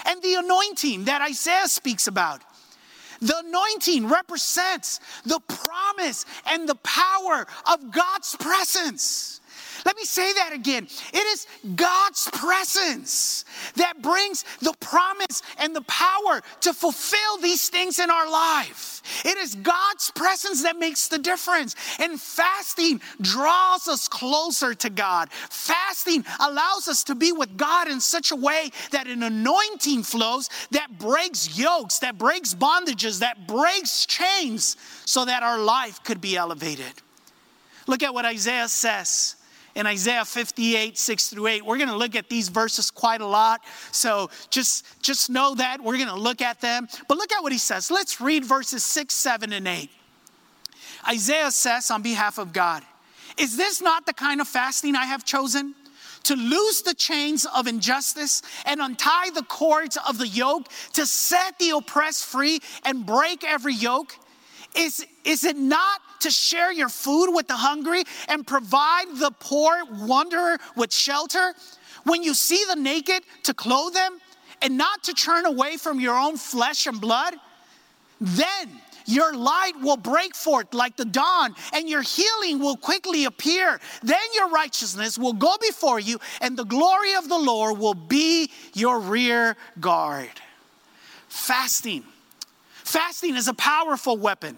And 0.05 0.21
the 0.21 0.35
anointing 0.35 1.05
that 1.05 1.21
Isaiah 1.21 1.67
speaks 1.67 2.07
about 2.07 2.41
the 3.21 3.37
anointing 3.45 4.07
represents 4.07 4.99
the 5.25 5.39
promise 5.41 6.25
and 6.45 6.67
the 6.67 6.75
power 6.75 7.45
of 7.71 7.91
God's 7.91 8.35
presence. 8.37 9.38
Let 9.85 9.95
me 9.95 10.03
say 10.03 10.33
that 10.33 10.51
again. 10.53 10.87
It 11.13 11.25
is 11.27 11.47
God's 11.75 12.29
presence 12.33 13.45
that 13.75 14.01
brings 14.01 14.43
the 14.61 14.73
promise 14.79 15.41
and 15.57 15.75
the 15.75 15.81
power 15.81 16.41
to 16.61 16.73
fulfill 16.73 17.37
these 17.41 17.69
things 17.69 17.99
in 17.99 18.09
our 18.09 18.29
life. 18.29 19.01
It 19.25 19.37
is 19.37 19.55
God's 19.55 20.11
presence 20.11 20.63
that 20.63 20.77
makes 20.77 21.07
the 21.07 21.17
difference. 21.17 21.75
And 21.99 22.19
fasting 22.19 23.01
draws 23.21 23.87
us 23.87 24.07
closer 24.07 24.73
to 24.73 24.89
God. 24.89 25.29
Fasting 25.31 26.25
allows 26.39 26.87
us 26.87 27.03
to 27.05 27.15
be 27.15 27.31
with 27.31 27.57
God 27.57 27.87
in 27.87 27.99
such 27.99 28.31
a 28.31 28.35
way 28.35 28.71
that 28.91 29.07
an 29.07 29.23
anointing 29.23 30.03
flows 30.03 30.49
that 30.71 30.99
breaks 30.99 31.57
yokes, 31.57 31.99
that 31.99 32.17
breaks 32.17 32.53
bondages, 32.53 33.19
that 33.19 33.47
breaks 33.47 34.05
chains 34.05 34.77
so 35.05 35.25
that 35.25 35.43
our 35.43 35.59
life 35.59 36.03
could 36.03 36.21
be 36.21 36.35
elevated. 36.35 36.93
Look 37.87 38.03
at 38.03 38.13
what 38.13 38.25
Isaiah 38.25 38.67
says 38.67 39.35
in 39.75 39.85
Isaiah 39.85 40.25
58, 40.25 40.97
6 40.97 41.29
through 41.29 41.47
8. 41.47 41.65
We're 41.65 41.77
going 41.77 41.89
to 41.89 41.97
look 41.97 42.15
at 42.15 42.29
these 42.29 42.49
verses 42.49 42.91
quite 42.91 43.21
a 43.21 43.27
lot. 43.27 43.61
So 43.91 44.29
just, 44.49 44.85
just 45.01 45.29
know 45.29 45.55
that. 45.55 45.81
We're 45.81 45.97
going 45.97 46.09
to 46.09 46.15
look 46.15 46.41
at 46.41 46.61
them. 46.61 46.87
But 47.07 47.17
look 47.17 47.31
at 47.31 47.41
what 47.41 47.51
he 47.51 47.57
says. 47.57 47.91
Let's 47.91 48.19
read 48.19 48.45
verses 48.45 48.83
6, 48.83 49.13
7, 49.13 49.53
and 49.53 49.67
8. 49.67 49.89
Isaiah 51.07 51.51
says 51.51 51.91
on 51.91 52.01
behalf 52.01 52.37
of 52.37 52.53
God, 52.53 52.83
Is 53.37 53.57
this 53.57 53.81
not 53.81 54.05
the 54.05 54.13
kind 54.13 54.41
of 54.41 54.47
fasting 54.47 54.95
I 54.95 55.05
have 55.05 55.25
chosen? 55.25 55.75
To 56.23 56.35
loose 56.35 56.81
the 56.81 56.93
chains 56.93 57.47
of 57.55 57.65
injustice 57.65 58.41
and 58.65 58.81
untie 58.81 59.29
the 59.33 59.43
cords 59.43 59.97
of 60.07 60.17
the 60.17 60.27
yoke, 60.27 60.67
to 60.93 61.05
set 61.05 61.57
the 61.57 61.69
oppressed 61.69 62.25
free 62.25 62.59
and 62.83 63.05
break 63.05 63.43
every 63.43 63.73
yoke? 63.73 64.13
Is, 64.75 65.05
is 65.23 65.45
it 65.45 65.57
not 65.57 66.01
to 66.19 66.31
share 66.31 66.71
your 66.71 66.89
food 66.89 67.31
with 67.33 67.47
the 67.47 67.55
hungry 67.55 68.03
and 68.27 68.45
provide 68.45 69.07
the 69.15 69.31
poor 69.39 69.83
wanderer 69.91 70.57
with 70.75 70.93
shelter? 70.93 71.53
When 72.03 72.23
you 72.23 72.33
see 72.33 72.63
the 72.67 72.75
naked, 72.75 73.23
to 73.43 73.53
clothe 73.53 73.93
them 73.93 74.19
and 74.61 74.77
not 74.77 75.03
to 75.03 75.13
turn 75.13 75.45
away 75.45 75.77
from 75.77 75.99
your 75.99 76.17
own 76.17 76.37
flesh 76.37 76.87
and 76.87 76.99
blood? 76.99 77.35
Then 78.21 78.69
your 79.05 79.33
light 79.33 79.73
will 79.81 79.97
break 79.97 80.35
forth 80.35 80.73
like 80.73 80.95
the 80.95 81.05
dawn, 81.05 81.55
and 81.73 81.89
your 81.89 82.03
healing 82.03 82.59
will 82.59 82.77
quickly 82.77 83.25
appear. 83.25 83.79
Then 84.03 84.19
your 84.35 84.49
righteousness 84.49 85.17
will 85.17 85.33
go 85.33 85.55
before 85.59 85.99
you, 85.99 86.19
and 86.41 86.55
the 86.55 86.65
glory 86.65 87.15
of 87.15 87.27
the 87.27 87.37
Lord 87.37 87.79
will 87.79 87.95
be 87.95 88.51
your 88.73 88.99
rear 88.99 89.57
guard. 89.79 90.29
Fasting. 91.27 92.03
Fasting 92.83 93.35
is 93.35 93.47
a 93.47 93.53
powerful 93.53 94.15
weapon. 94.15 94.57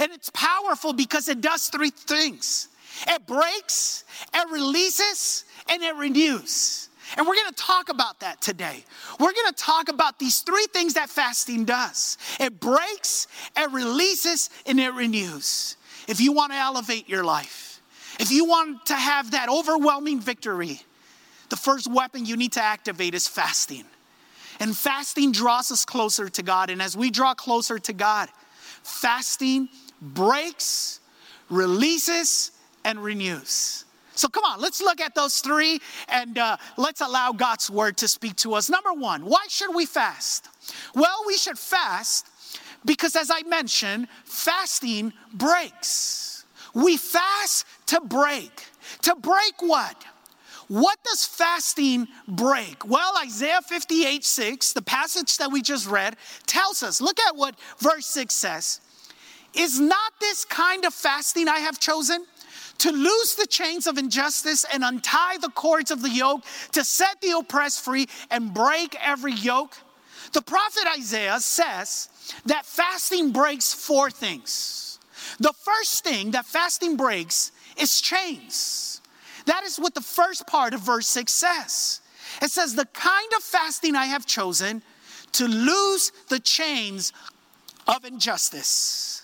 And 0.00 0.12
it's 0.12 0.30
powerful 0.30 0.92
because 0.92 1.28
it 1.28 1.40
does 1.40 1.68
three 1.68 1.90
things 1.90 2.68
it 3.08 3.26
breaks, 3.26 4.04
it 4.34 4.50
releases, 4.50 5.44
and 5.68 5.82
it 5.82 5.94
renews. 5.96 6.88
And 7.16 7.26
we're 7.26 7.36
gonna 7.36 7.52
talk 7.52 7.88
about 7.88 8.20
that 8.20 8.40
today. 8.40 8.84
We're 9.20 9.32
gonna 9.32 9.52
talk 9.52 9.88
about 9.88 10.18
these 10.18 10.40
three 10.40 10.66
things 10.72 10.94
that 10.94 11.08
fasting 11.08 11.64
does 11.64 12.18
it 12.40 12.58
breaks, 12.58 13.26
it 13.56 13.70
releases, 13.70 14.50
and 14.66 14.80
it 14.80 14.92
renews. 14.94 15.76
If 16.08 16.20
you 16.20 16.32
wanna 16.32 16.54
elevate 16.54 17.08
your 17.08 17.24
life, 17.24 17.80
if 18.18 18.30
you 18.30 18.44
want 18.44 18.86
to 18.86 18.94
have 18.94 19.32
that 19.32 19.48
overwhelming 19.48 20.20
victory, 20.20 20.80
the 21.48 21.56
first 21.56 21.90
weapon 21.90 22.26
you 22.26 22.36
need 22.36 22.52
to 22.52 22.62
activate 22.62 23.14
is 23.14 23.28
fasting. 23.28 23.84
And 24.58 24.76
fasting 24.76 25.32
draws 25.32 25.70
us 25.70 25.84
closer 25.84 26.28
to 26.28 26.42
God. 26.42 26.70
And 26.70 26.80
as 26.80 26.96
we 26.96 27.10
draw 27.10 27.34
closer 27.34 27.78
to 27.78 27.92
God, 27.92 28.30
fasting 28.82 29.68
breaks, 30.00 31.00
releases, 31.50 32.52
and 32.84 33.02
renews. 33.02 33.84
So 34.14 34.28
come 34.28 34.44
on, 34.44 34.60
let's 34.60 34.80
look 34.80 35.00
at 35.00 35.14
those 35.14 35.40
three 35.40 35.80
and 36.08 36.38
uh, 36.38 36.56
let's 36.78 37.02
allow 37.02 37.32
God's 37.32 37.70
word 37.70 37.98
to 37.98 38.08
speak 38.08 38.36
to 38.36 38.54
us. 38.54 38.70
Number 38.70 38.94
one, 38.94 39.26
why 39.26 39.44
should 39.48 39.74
we 39.74 39.84
fast? 39.84 40.48
Well, 40.94 41.24
we 41.26 41.36
should 41.36 41.58
fast 41.58 42.26
because, 42.84 43.14
as 43.14 43.30
I 43.30 43.42
mentioned, 43.42 44.08
fasting 44.24 45.12
breaks. 45.34 46.46
We 46.74 46.96
fast 46.96 47.66
to 47.86 48.00
break. 48.00 48.64
To 49.02 49.14
break 49.16 49.54
what? 49.60 50.02
What 50.68 50.98
does 51.04 51.24
fasting 51.24 52.08
break? 52.26 52.88
Well, 52.88 53.12
Isaiah 53.22 53.60
58 53.62 54.24
6, 54.24 54.72
the 54.72 54.82
passage 54.82 55.36
that 55.38 55.52
we 55.52 55.62
just 55.62 55.86
read, 55.86 56.16
tells 56.46 56.82
us. 56.82 57.00
Look 57.00 57.20
at 57.20 57.36
what 57.36 57.54
verse 57.78 58.06
6 58.06 58.34
says. 58.34 58.80
Is 59.56 59.80
not 59.80 60.12
this 60.20 60.44
kind 60.44 60.84
of 60.84 60.92
fasting 60.92 61.48
I 61.48 61.60
have 61.60 61.80
chosen? 61.80 62.26
To 62.78 62.92
loose 62.92 63.34
the 63.34 63.46
chains 63.46 63.86
of 63.86 63.96
injustice 63.96 64.66
and 64.70 64.84
untie 64.84 65.38
the 65.38 65.48
cords 65.48 65.90
of 65.90 66.02
the 66.02 66.10
yoke, 66.10 66.42
to 66.72 66.84
set 66.84 67.20
the 67.22 67.30
oppressed 67.38 67.82
free 67.82 68.06
and 68.30 68.52
break 68.52 68.94
every 69.00 69.32
yoke? 69.32 69.76
The 70.32 70.42
prophet 70.42 70.84
Isaiah 70.98 71.40
says 71.40 72.08
that 72.44 72.66
fasting 72.66 73.32
breaks 73.32 73.72
four 73.72 74.10
things. 74.10 74.98
The 75.40 75.54
first 75.54 76.04
thing 76.04 76.32
that 76.32 76.44
fasting 76.44 76.96
breaks 76.96 77.52
is 77.78 78.00
chains. 78.00 79.00
That 79.46 79.64
is 79.64 79.78
what 79.78 79.94
the 79.94 80.00
first 80.00 80.46
part 80.46 80.74
of 80.74 80.80
verse 80.80 81.06
6 81.06 81.32
says. 81.32 82.00
It 82.42 82.50
says, 82.50 82.74
The 82.74 82.86
kind 82.86 83.32
of 83.36 83.42
fasting 83.42 83.96
I 83.96 84.06
have 84.06 84.26
chosen 84.26 84.82
to 85.32 85.46
loose 85.46 86.10
the 86.28 86.40
chains 86.40 87.12
of 87.86 88.04
injustice. 88.04 89.15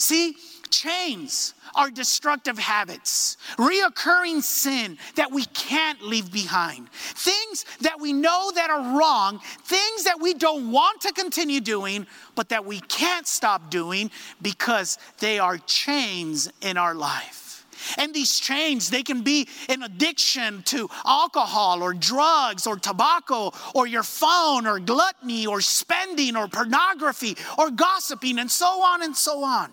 See, 0.00 0.34
chains 0.70 1.52
are 1.74 1.90
destructive 1.90 2.58
habits, 2.58 3.36
reoccurring 3.58 4.42
sin 4.42 4.96
that 5.16 5.30
we 5.30 5.44
can't 5.44 6.00
leave 6.00 6.32
behind, 6.32 6.88
things 6.90 7.66
that 7.82 8.00
we 8.00 8.14
know 8.14 8.50
that 8.54 8.70
are 8.70 8.98
wrong, 8.98 9.40
things 9.64 10.04
that 10.04 10.18
we 10.18 10.32
don't 10.32 10.72
want 10.72 11.02
to 11.02 11.12
continue 11.12 11.60
doing, 11.60 12.06
but 12.34 12.48
that 12.48 12.64
we 12.64 12.80
can't 12.80 13.26
stop 13.26 13.70
doing 13.70 14.10
because 14.40 14.96
they 15.18 15.38
are 15.38 15.58
chains 15.58 16.50
in 16.62 16.78
our 16.78 16.94
life. 16.94 17.66
And 17.98 18.14
these 18.14 18.40
chains, 18.40 18.88
they 18.88 19.02
can 19.02 19.20
be 19.20 19.48
an 19.68 19.82
addiction 19.82 20.62
to 20.64 20.88
alcohol 21.04 21.82
or 21.82 21.92
drugs 21.92 22.66
or 22.66 22.76
tobacco 22.76 23.52
or 23.74 23.86
your 23.86 24.02
phone 24.02 24.66
or 24.66 24.78
gluttony 24.78 25.46
or 25.46 25.60
spending 25.60 26.36
or 26.36 26.48
pornography 26.48 27.36
or 27.58 27.70
gossiping 27.70 28.38
and 28.38 28.50
so 28.50 28.82
on 28.82 29.02
and 29.02 29.14
so 29.14 29.44
on. 29.44 29.70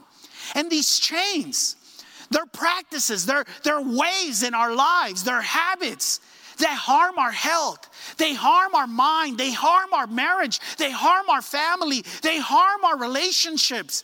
And 0.56 0.70
these 0.70 1.00
chains, 1.00 1.75
their 2.30 2.46
practices, 2.46 3.25
their, 3.25 3.46
their 3.63 3.82
ways 3.82 4.44
in 4.44 4.54
our 4.54 4.74
lives, 4.74 5.24
their 5.24 5.42
habits, 5.42 6.20
that 6.60 6.75
harm 6.75 7.18
our 7.20 7.32
health, 7.32 8.16
they 8.18 8.34
harm 8.34 8.74
our 8.74 8.88
mind, 8.88 9.38
they 9.38 9.51
harm 9.51 9.94
our 9.94 10.08
marriage, 10.08 10.60
they 10.77 10.92
harm 10.92 11.30
our 11.30 11.42
family, 11.42 12.04
they 12.24 12.39
harm 12.39 12.84
our 12.84 12.98
relationships, 12.98 14.04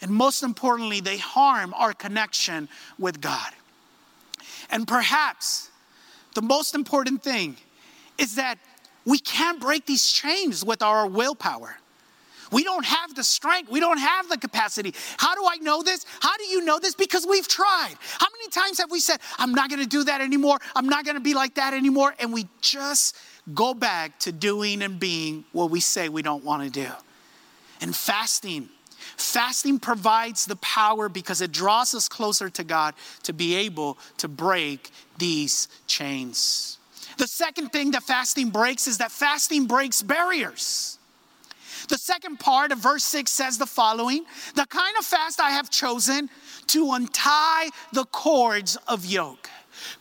and 0.00 0.10
most 0.10 0.42
importantly, 0.42 1.00
they 1.00 1.18
harm 1.18 1.72
our 1.74 1.92
connection 1.92 2.68
with 2.98 3.20
God. 3.20 3.52
And 4.70 4.88
perhaps 4.88 5.70
the 6.34 6.42
most 6.42 6.74
important 6.74 7.22
thing 7.22 7.56
is 8.18 8.34
that 8.34 8.58
we 9.04 9.18
can't 9.18 9.60
break 9.60 9.86
these 9.86 10.10
chains 10.10 10.64
with 10.64 10.82
our 10.82 11.06
willpower. 11.06 11.76
We 12.52 12.62
don't 12.64 12.84
have 12.84 13.14
the 13.14 13.24
strength. 13.24 13.70
We 13.70 13.80
don't 13.80 13.98
have 13.98 14.28
the 14.28 14.36
capacity. 14.36 14.94
How 15.16 15.34
do 15.34 15.44
I 15.48 15.56
know 15.56 15.82
this? 15.82 16.04
How 16.20 16.36
do 16.36 16.44
you 16.44 16.64
know 16.64 16.78
this? 16.78 16.94
Because 16.94 17.26
we've 17.26 17.48
tried. 17.48 17.94
How 18.18 18.26
many 18.30 18.50
times 18.50 18.78
have 18.78 18.90
we 18.90 19.00
said, 19.00 19.20
I'm 19.38 19.52
not 19.52 19.70
going 19.70 19.80
to 19.80 19.88
do 19.88 20.04
that 20.04 20.20
anymore? 20.20 20.58
I'm 20.76 20.88
not 20.88 21.04
going 21.04 21.16
to 21.16 21.22
be 21.22 21.34
like 21.34 21.54
that 21.54 21.72
anymore? 21.72 22.14
And 22.20 22.32
we 22.32 22.46
just 22.60 23.16
go 23.54 23.72
back 23.74 24.18
to 24.20 24.32
doing 24.32 24.82
and 24.82 25.00
being 25.00 25.44
what 25.52 25.70
we 25.70 25.80
say 25.80 26.08
we 26.08 26.22
don't 26.22 26.44
want 26.44 26.62
to 26.62 26.70
do. 26.70 26.90
And 27.80 27.96
fasting, 27.96 28.68
fasting 29.16 29.80
provides 29.80 30.46
the 30.46 30.56
power 30.56 31.08
because 31.08 31.40
it 31.40 31.52
draws 31.52 31.94
us 31.94 32.06
closer 32.06 32.50
to 32.50 32.62
God 32.62 32.94
to 33.24 33.32
be 33.32 33.56
able 33.56 33.98
to 34.18 34.28
break 34.28 34.90
these 35.18 35.68
chains. 35.86 36.78
The 37.18 37.26
second 37.26 37.70
thing 37.70 37.92
that 37.92 38.02
fasting 38.02 38.50
breaks 38.50 38.86
is 38.86 38.98
that 38.98 39.10
fasting 39.10 39.66
breaks 39.66 40.02
barriers. 40.02 40.98
The 41.92 41.98
second 41.98 42.40
part 42.40 42.72
of 42.72 42.78
verse 42.78 43.04
6 43.04 43.30
says 43.30 43.58
the 43.58 43.66
following 43.66 44.24
The 44.54 44.64
kind 44.64 44.96
of 44.98 45.04
fast 45.04 45.38
I 45.38 45.50
have 45.50 45.68
chosen 45.68 46.30
to 46.68 46.92
untie 46.92 47.68
the 47.92 48.06
cords 48.06 48.78
of 48.88 49.04
yoke. 49.04 49.50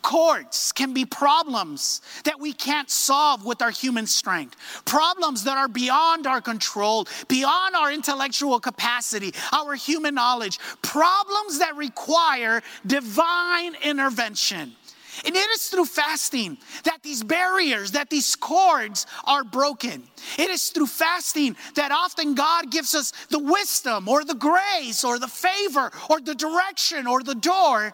Cords 0.02 0.72
can 0.72 0.94
be 0.94 1.04
problems 1.04 2.02
that 2.24 2.40
we 2.40 2.54
can't 2.54 2.90
solve 2.90 3.44
with 3.44 3.62
our 3.62 3.72
human 3.72 4.08
strength, 4.08 4.56
problems 4.86 5.44
that 5.44 5.58
are 5.58 5.68
beyond 5.68 6.28
our 6.28 6.40
control, 6.40 7.10
beyond 7.28 7.76
our 7.76 7.92
intellectual 7.92 8.62
capacity, 8.62 9.34
our 9.52 9.76
human 9.76 10.16
knowledge, 10.16 10.60
problems 10.82 11.60
that 11.60 11.76
require 11.76 12.64
divine 12.88 13.76
intervention. 13.84 14.78
And 15.26 15.36
it 15.36 15.50
is 15.52 15.68
through 15.68 15.86
fasting 15.86 16.58
that 16.84 17.04
these 17.04 17.24
barriers, 17.24 17.92
that 17.92 18.10
these 18.10 18.36
cords 18.36 19.06
are 19.26 19.44
broken. 19.44 20.04
It 20.38 20.50
is 20.50 20.70
through 20.70 20.88
fasting 20.88 21.56
that 21.76 21.92
often 21.92 22.34
God 22.36 22.72
gives 22.72 22.96
us 22.96 23.12
the 23.30 23.40
wisdom 23.40 24.08
or 24.08 24.24
the 24.24 24.36
grace 24.36 25.04
or 25.04 25.20
the 25.20 25.28
favor 25.28 25.92
or 26.10 26.22
the 26.22 26.36
direction 26.36 27.08
or 27.08 27.22
the 27.24 27.36
door 27.36 27.94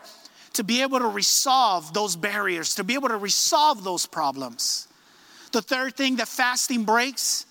to 0.53 0.63
be 0.63 0.81
able 0.81 0.99
to 0.99 1.07
resolve 1.07 1.93
those 1.93 2.15
barriers, 2.15 2.75
to 2.75 2.83
be 2.83 2.93
able 2.93 3.09
to 3.09 3.17
resolve 3.17 3.83
those 3.83 4.05
problems. 4.05 4.87
The 5.51 5.61
third 5.61 5.95
thing 5.95 6.17
that 6.17 6.27
fasting 6.27 6.83
breaks 6.83 7.45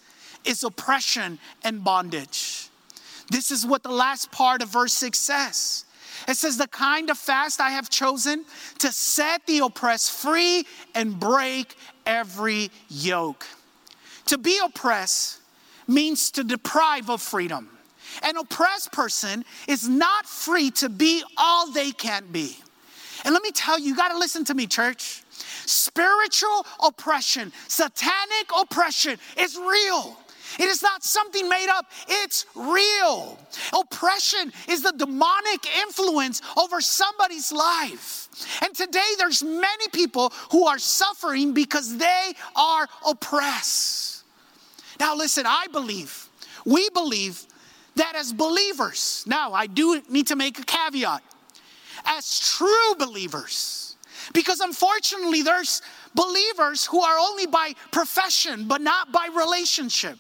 is 0.45 0.63
oppression 0.63 1.39
and 1.65 1.83
bondage. 1.83 2.69
This 3.31 3.51
is 3.51 3.67
what 3.67 3.83
the 3.83 3.93
last 3.93 4.31
part 4.31 4.63
of 4.63 4.69
verse 4.69 4.93
6 4.93 5.19
says. 5.19 5.86
It 6.26 6.37
says, 6.37 6.56
The 6.56 6.68
kind 6.68 7.11
of 7.11 7.18
fast 7.18 7.61
I 7.61 7.71
have 7.71 7.88
chosen 7.88 8.45
to 8.78 8.92
set 8.92 9.47
the 9.47 9.61
oppressed 9.61 10.12
free 10.12 10.66
and 10.95 11.18
break 11.18 11.76
every 12.04 12.71
yoke. 12.88 13.47
To 14.26 14.38
be 14.38 14.59
oppressed 14.62 15.40
means 15.87 16.30
to 16.33 16.45
deprive 16.45 17.11
of 17.11 17.23
freedom. 17.23 17.71
An 18.23 18.37
oppressed 18.37 18.92
person 18.92 19.45
is 19.68 19.88
not 19.88 20.26
free 20.26 20.71
to 20.73 20.88
be 20.88 21.23
all 21.37 21.71
they 21.71 21.92
can 21.92 22.25
be. 22.33 22.56
And 23.25 23.33
let 23.33 23.42
me 23.42 23.50
tell 23.50 23.78
you, 23.78 23.87
you 23.87 23.97
got 23.97 24.11
to 24.11 24.18
listen 24.18 24.45
to 24.47 24.54
me, 24.54 24.66
church. 24.66 25.23
Spiritual 25.66 26.66
oppression, 26.85 27.52
satanic 27.68 28.50
oppression 28.59 29.18
is 29.37 29.56
real. 29.56 30.16
It 30.59 30.69
is 30.69 30.83
not 30.83 31.05
something 31.05 31.49
made 31.49 31.69
up, 31.69 31.87
it's 32.09 32.47
real. 32.55 33.39
Oppression 33.79 34.53
is 34.69 34.83
the 34.83 34.93
demonic 34.93 35.67
influence 35.83 36.41
over 36.57 36.81
somebody's 36.81 37.53
life. 37.53 38.29
And 38.63 38.75
today 38.75 39.09
there's 39.19 39.43
many 39.43 39.89
people 39.93 40.33
who 40.51 40.67
are 40.67 40.79
suffering 40.79 41.53
because 41.53 41.97
they 41.97 42.33
are 42.55 42.87
oppressed. 43.07 44.25
Now 44.99 45.15
listen, 45.15 45.45
I 45.47 45.67
believe, 45.73 46.28
we 46.65 46.89
believe 46.91 47.45
that 47.97 48.15
as 48.15 48.33
believers, 48.33 49.25
now 49.26 49.52
I 49.52 49.67
do 49.67 50.02
need 50.09 50.28
to 50.28 50.37
make 50.37 50.59
a 50.59 50.65
caveat, 50.65 51.23
as 52.04 52.41
true 52.57 52.95
believers, 52.99 53.97
because 54.33 54.61
unfortunately 54.61 55.43
there's 55.43 55.83
believers 56.15 56.87
who 56.87 57.00
are 57.00 57.19
only 57.19 57.47
by 57.47 57.75
profession 57.91 58.69
but 58.69 58.80
not 58.80 59.13
by 59.13 59.28
relationship. 59.35 60.19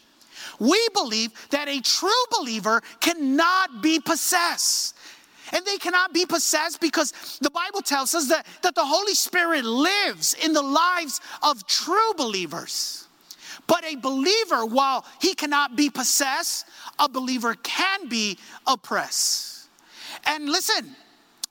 We 0.58 0.88
believe 0.94 1.32
that 1.50 1.68
a 1.68 1.80
true 1.80 2.10
believer 2.38 2.82
cannot 3.00 3.82
be 3.82 4.00
possessed. 4.00 4.94
And 5.52 5.64
they 5.64 5.78
cannot 5.78 6.12
be 6.12 6.26
possessed 6.26 6.80
because 6.80 7.38
the 7.40 7.50
Bible 7.50 7.80
tells 7.80 8.14
us 8.14 8.28
that, 8.28 8.46
that 8.62 8.74
the 8.74 8.84
Holy 8.84 9.14
Spirit 9.14 9.64
lives 9.64 10.34
in 10.34 10.52
the 10.52 10.62
lives 10.62 11.20
of 11.42 11.66
true 11.66 12.14
believers. 12.16 13.06
But 13.66 13.84
a 13.84 13.96
believer, 13.96 14.64
while 14.64 15.04
he 15.20 15.34
cannot 15.34 15.76
be 15.76 15.90
possessed, 15.90 16.66
a 16.98 17.08
believer 17.08 17.54
can 17.62 18.08
be 18.08 18.38
oppressed. 18.66 19.68
And 20.24 20.48
listen, 20.48 20.96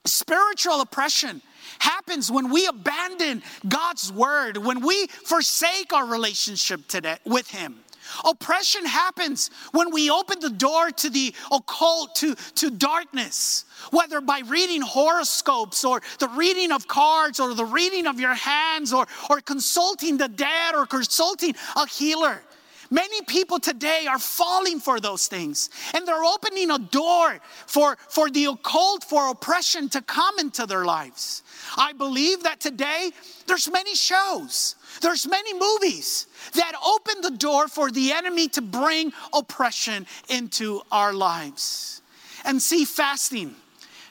spiritual 0.04 0.80
oppression 0.80 1.40
happens 1.78 2.30
when 2.30 2.50
we 2.50 2.66
abandon 2.66 3.42
God's 3.68 4.12
word, 4.12 4.56
when 4.56 4.80
we 4.80 5.06
forsake 5.06 5.92
our 5.92 6.06
relationship 6.06 6.86
today 6.88 7.16
with 7.24 7.50
Him. 7.50 7.76
Oppression 8.24 8.84
happens 8.84 9.50
when 9.72 9.90
we 9.90 10.10
open 10.10 10.40
the 10.40 10.50
door 10.50 10.90
to 10.90 11.10
the 11.10 11.34
occult, 11.52 12.14
to, 12.16 12.34
to 12.34 12.70
darkness, 12.70 13.64
whether 13.90 14.20
by 14.20 14.40
reading 14.46 14.82
horoscopes 14.82 15.84
or 15.84 16.00
the 16.18 16.28
reading 16.28 16.72
of 16.72 16.88
cards 16.88 17.40
or 17.40 17.54
the 17.54 17.64
reading 17.64 18.06
of 18.06 18.18
your 18.20 18.34
hands 18.34 18.92
or, 18.92 19.06
or 19.30 19.40
consulting 19.40 20.16
the 20.16 20.28
dead 20.28 20.74
or 20.74 20.86
consulting 20.86 21.54
a 21.76 21.86
healer. 21.86 22.42
Many 22.90 23.22
people 23.22 23.58
today 23.58 24.06
are 24.08 24.18
falling 24.18 24.78
for 24.78 25.00
those 25.00 25.26
things 25.26 25.70
and 25.92 26.06
they're 26.06 26.24
opening 26.24 26.70
a 26.70 26.78
door 26.78 27.38
for, 27.66 27.96
for 28.08 28.30
the 28.30 28.44
occult, 28.46 29.04
for 29.04 29.30
oppression 29.30 29.88
to 29.90 30.02
come 30.02 30.38
into 30.38 30.66
their 30.66 30.84
lives. 30.84 31.42
I 31.76 31.92
believe 31.92 32.44
that 32.44 32.60
today 32.60 33.10
there's 33.46 33.70
many 33.70 33.94
shows, 33.94 34.76
there's 35.00 35.26
many 35.26 35.54
movies 35.54 36.26
that 36.54 36.72
open 36.86 37.22
the 37.22 37.30
door 37.30 37.68
for 37.68 37.90
the 37.90 38.12
enemy 38.12 38.48
to 38.48 38.62
bring 38.62 39.12
oppression 39.32 40.06
into 40.28 40.82
our 40.90 41.12
lives. 41.12 42.02
And 42.44 42.60
see, 42.62 42.84
fasting, 42.84 43.54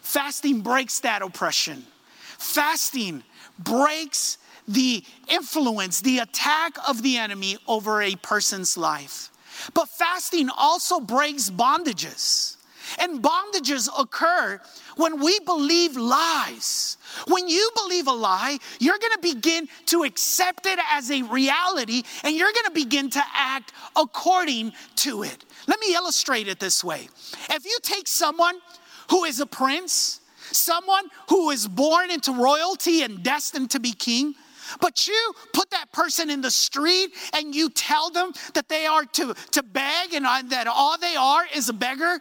fasting 0.01 0.61
breaks 0.61 0.99
that 0.99 1.21
oppression. 1.21 1.85
Fasting 2.37 3.23
breaks 3.59 4.37
the 4.67 5.03
influence, 5.27 6.01
the 6.01 6.19
attack 6.19 6.75
of 6.87 7.01
the 7.01 7.17
enemy 7.17 7.57
over 7.67 8.01
a 8.01 8.15
person's 8.15 8.77
life. 8.77 9.31
But 9.73 9.89
fasting 9.89 10.49
also 10.49 10.99
breaks 10.99 11.49
bondages. 11.49 12.54
And 12.99 13.21
bondages 13.21 13.89
occur 13.97 14.59
when 14.95 15.19
we 15.19 15.39
believe 15.39 15.95
lies. 15.95 16.97
When 17.27 17.47
you 17.47 17.69
believe 17.75 18.07
a 18.07 18.11
lie, 18.11 18.59
you're 18.79 18.97
gonna 18.97 19.21
begin 19.21 19.67
to 19.87 20.03
accept 20.03 20.65
it 20.65 20.79
as 20.91 21.11
a 21.11 21.23
reality 21.23 22.03
and 22.23 22.35
you're 22.35 22.51
gonna 22.53 22.73
begin 22.73 23.09
to 23.11 23.23
act 23.33 23.73
according 23.95 24.73
to 24.97 25.23
it. 25.23 25.45
Let 25.67 25.79
me 25.79 25.93
illustrate 25.95 26.47
it 26.47 26.59
this 26.59 26.83
way. 26.83 27.07
If 27.49 27.65
you 27.65 27.77
take 27.81 28.07
someone 28.07 28.59
who 29.09 29.23
is 29.23 29.39
a 29.39 29.45
prince, 29.45 30.21
someone 30.51 31.05
who 31.29 31.51
is 31.51 31.67
born 31.67 32.11
into 32.11 32.31
royalty 32.31 33.03
and 33.03 33.23
destined 33.23 33.71
to 33.71 33.79
be 33.79 33.91
king, 33.91 34.35
but 34.79 35.07
you 35.07 35.33
put 35.53 35.69
that 35.71 35.91
person 35.91 36.29
in 36.29 36.41
the 36.41 36.51
street 36.51 37.13
and 37.33 37.53
you 37.53 37.69
tell 37.69 38.09
them 38.09 38.31
that 38.53 38.67
they 38.67 38.85
are 38.85 39.05
to, 39.05 39.33
to 39.51 39.63
beg 39.63 40.13
and 40.13 40.25
uh, 40.25 40.41
that 40.47 40.67
all 40.67 40.97
they 40.97 41.15
are 41.15 41.45
is 41.55 41.69
a 41.69 41.73
beggar, 41.73 42.19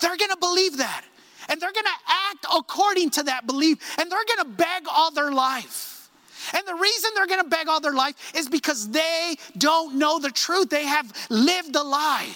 they're 0.00 0.16
gonna 0.16 0.36
believe 0.36 0.78
that. 0.78 1.04
And 1.48 1.60
they're 1.60 1.72
gonna 1.72 1.88
act 2.06 2.46
according 2.54 3.10
to 3.10 3.22
that 3.24 3.46
belief. 3.46 3.98
And 3.98 4.10
they're 4.10 4.24
gonna 4.36 4.50
beg 4.50 4.84
all 4.90 5.10
their 5.10 5.32
life. 5.32 6.10
And 6.54 6.66
the 6.66 6.74
reason 6.74 7.10
they're 7.14 7.26
gonna 7.26 7.44
beg 7.44 7.68
all 7.68 7.80
their 7.80 7.94
life 7.94 8.32
is 8.34 8.48
because 8.48 8.88
they 8.90 9.36
don't 9.56 9.96
know 9.96 10.18
the 10.18 10.30
truth. 10.30 10.70
They 10.70 10.84
have 10.84 11.12
lived 11.30 11.74
a 11.76 11.82
lie. 11.82 12.34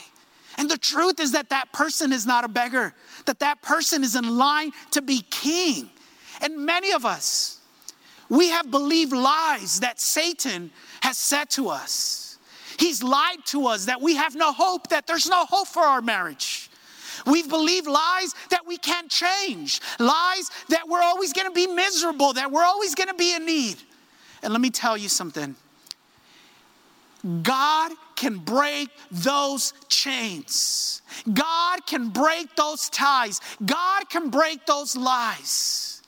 And 0.59 0.71
the 0.71 0.79
truth 0.79 1.21
is 1.21 1.33
that 1.33 1.49
that 1.51 1.73
person 1.73 2.13
is 2.13 2.27
not 2.27 2.45
a 2.45 2.49
beggar, 2.49 2.95
that 3.27 3.39
that 3.39 3.63
person 3.63 4.05
is 4.05 4.17
in 4.17 4.37
line 4.37 4.73
to 4.91 5.01
be 5.01 5.23
king. 5.31 5.91
And 6.41 6.67
many 6.67 6.93
of 6.93 7.07
us, 7.07 7.59
we 8.29 8.49
have 8.49 8.71
believed 8.71 9.13
lies 9.13 9.81
that 9.81 10.01
Satan 10.01 10.71
has 11.01 11.19
said 11.19 11.51
to 11.51 11.69
us. 11.69 12.39
He's 12.79 13.03
lied 13.03 13.45
to 13.47 13.67
us 13.67 13.87
that 13.87 14.01
we 14.01 14.17
have 14.17 14.35
no 14.35 14.53
hope, 14.53 14.89
that 14.89 15.07
there's 15.07 15.29
no 15.29 15.45
hope 15.45 15.69
for 15.69 15.83
our 15.83 16.03
marriage. 16.03 16.71
We've 17.27 17.49
believed 17.49 17.87
lies 17.87 18.35
that 18.51 18.67
we 18.67 18.77
can't 18.77 19.11
change, 19.11 19.81
lies 19.99 20.51
that 20.69 20.89
we're 20.89 21.03
always 21.03 21.33
gonna 21.33 21.51
be 21.51 21.67
miserable, 21.67 22.33
that 22.35 22.51
we're 22.51 22.65
always 22.65 22.95
gonna 22.95 23.15
be 23.15 23.35
in 23.35 23.47
need. 23.47 23.77
And 24.43 24.53
let 24.53 24.61
me 24.61 24.71
tell 24.71 24.97
you 24.97 25.09
something 25.09 25.57
God 27.43 27.93
can 28.17 28.39
break 28.39 28.89
those 29.11 29.73
chains. 29.89 31.03
God 31.33 31.87
can 31.87 32.09
break 32.09 32.55
those 32.57 32.89
ties. 32.89 33.41
God 33.65 34.09
can 34.11 34.29
break 34.29 34.67
those 34.67 34.97
lies. 34.97 36.03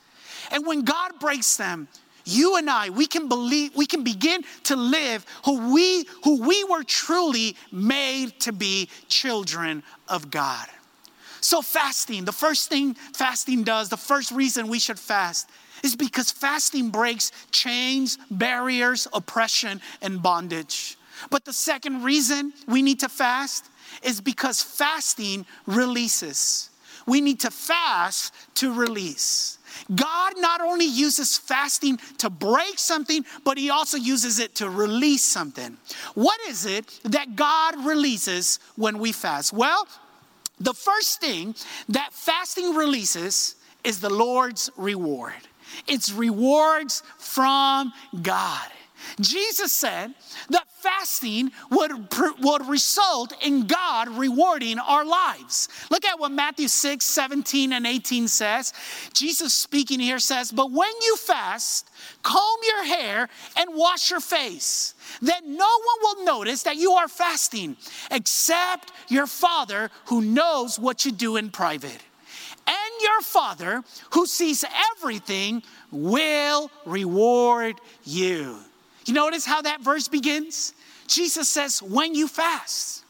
And 0.50 0.66
when 0.66 0.82
God 0.82 1.12
breaks 1.20 1.56
them, 1.56 1.88
you 2.24 2.56
and 2.56 2.68
I, 2.68 2.90
we 2.90 3.06
can 3.06 3.28
believe, 3.28 3.76
we 3.76 3.86
can 3.86 4.02
begin 4.02 4.42
to 4.64 4.76
live 4.76 5.24
who 5.44 5.72
we, 5.72 6.06
who 6.24 6.42
we 6.42 6.64
were 6.64 6.82
truly 6.82 7.56
made 7.70 8.40
to 8.40 8.52
be 8.52 8.88
children 9.08 9.82
of 10.08 10.30
God. 10.30 10.66
So, 11.44 11.60
fasting, 11.60 12.24
the 12.24 12.32
first 12.32 12.70
thing 12.70 12.94
fasting 12.94 13.64
does, 13.64 13.90
the 13.90 13.98
first 13.98 14.30
reason 14.30 14.66
we 14.66 14.78
should 14.78 14.98
fast 14.98 15.50
is 15.82 15.94
because 15.94 16.30
fasting 16.30 16.88
breaks 16.88 17.32
chains, 17.50 18.16
barriers, 18.30 19.06
oppression, 19.12 19.82
and 20.00 20.22
bondage. 20.22 20.96
But 21.28 21.44
the 21.44 21.52
second 21.52 22.02
reason 22.02 22.54
we 22.66 22.80
need 22.80 23.00
to 23.00 23.10
fast 23.10 23.66
is 24.02 24.22
because 24.22 24.62
fasting 24.62 25.44
releases. 25.66 26.70
We 27.06 27.20
need 27.20 27.40
to 27.40 27.50
fast 27.50 28.32
to 28.54 28.72
release. 28.72 29.58
God 29.94 30.34
not 30.38 30.62
only 30.62 30.86
uses 30.86 31.36
fasting 31.36 31.98
to 32.18 32.30
break 32.30 32.78
something, 32.78 33.22
but 33.44 33.58
He 33.58 33.68
also 33.68 33.98
uses 33.98 34.38
it 34.38 34.54
to 34.54 34.70
release 34.70 35.22
something. 35.22 35.76
What 36.14 36.40
is 36.48 36.64
it 36.64 36.86
that 37.02 37.36
God 37.36 37.84
releases 37.84 38.60
when 38.76 38.98
we 38.98 39.12
fast? 39.12 39.52
Well, 39.52 39.86
the 40.58 40.74
first 40.74 41.20
thing 41.20 41.54
that 41.88 42.12
fasting 42.12 42.74
releases 42.74 43.56
is 43.82 44.00
the 44.00 44.10
Lord's 44.10 44.70
reward. 44.76 45.34
It's 45.86 46.12
rewards 46.12 47.02
from 47.18 47.92
God. 48.22 48.68
Jesus 49.20 49.72
said 49.72 50.14
that 50.50 50.66
fasting 50.84 51.50
would, 51.70 51.92
would 52.40 52.66
result 52.66 53.32
in 53.42 53.66
God 53.66 54.08
rewarding 54.08 54.78
our 54.78 55.04
lives. 55.04 55.68
Look 55.90 56.04
at 56.04 56.18
what 56.18 56.32
Matthew 56.32 56.68
6, 56.68 57.04
17, 57.04 57.72
and 57.72 57.86
18 57.86 58.28
says. 58.28 58.72
Jesus 59.12 59.54
speaking 59.54 60.00
here 60.00 60.18
says, 60.18 60.52
But 60.52 60.70
when 60.70 60.92
you 61.02 61.16
fast, 61.16 61.88
comb 62.22 62.58
your 62.66 62.84
hair 62.84 63.28
and 63.56 63.70
wash 63.74 64.10
your 64.10 64.20
face. 64.20 64.94
Then 65.22 65.56
no 65.56 65.66
one 65.66 65.98
will 66.02 66.24
notice 66.24 66.62
that 66.64 66.76
you 66.76 66.92
are 66.92 67.08
fasting 67.08 67.76
except 68.10 68.92
your 69.08 69.26
Father 69.26 69.90
who 70.06 70.20
knows 70.20 70.78
what 70.78 71.04
you 71.04 71.12
do 71.12 71.36
in 71.36 71.50
private. 71.50 71.98
And 72.66 73.02
your 73.02 73.20
Father 73.20 73.82
who 74.12 74.26
sees 74.26 74.64
everything 74.96 75.62
will 75.90 76.70
reward 76.84 77.80
you. 78.04 78.58
You 79.06 79.14
notice 79.14 79.44
how 79.44 79.62
that 79.62 79.82
verse 79.82 80.08
begins? 80.08 80.72
Jesus 81.06 81.48
says, 81.48 81.82
when 81.82 82.14
you 82.14 82.28
fast. 82.28 83.04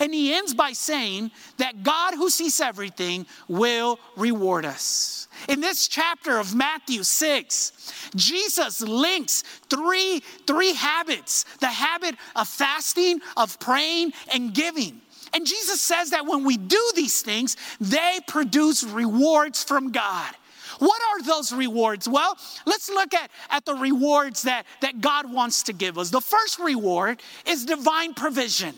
And 0.00 0.12
he 0.12 0.34
ends 0.34 0.52
by 0.52 0.72
saying 0.72 1.30
that 1.56 1.82
God, 1.82 2.14
who 2.14 2.28
sees 2.28 2.60
everything, 2.60 3.26
will 3.48 3.98
reward 4.16 4.64
us. 4.64 5.28
In 5.48 5.60
this 5.60 5.88
chapter 5.88 6.38
of 6.38 6.54
Matthew 6.54 7.02
6, 7.02 8.10
Jesus 8.14 8.80
links 8.80 9.42
three, 9.70 10.22
three 10.46 10.74
habits 10.74 11.44
the 11.60 11.66
habit 11.66 12.16
of 12.34 12.48
fasting, 12.48 13.20
of 13.36 13.58
praying, 13.58 14.12
and 14.32 14.52
giving. 14.52 15.00
And 15.32 15.46
Jesus 15.46 15.80
says 15.80 16.10
that 16.10 16.26
when 16.26 16.44
we 16.44 16.56
do 16.56 16.92
these 16.94 17.22
things, 17.22 17.56
they 17.80 18.18
produce 18.26 18.84
rewards 18.84 19.62
from 19.62 19.92
God. 19.92 20.34
What 20.78 21.00
are 21.10 21.22
those 21.22 21.52
rewards? 21.52 22.08
Well, 22.08 22.36
let's 22.66 22.88
look 22.88 23.14
at, 23.14 23.30
at 23.50 23.64
the 23.64 23.74
rewards 23.74 24.42
that, 24.42 24.66
that 24.80 25.00
God 25.00 25.30
wants 25.30 25.62
to 25.64 25.72
give 25.72 25.98
us. 25.98 26.10
The 26.10 26.20
first 26.20 26.58
reward 26.58 27.22
is 27.46 27.64
divine 27.64 28.14
provision. 28.14 28.74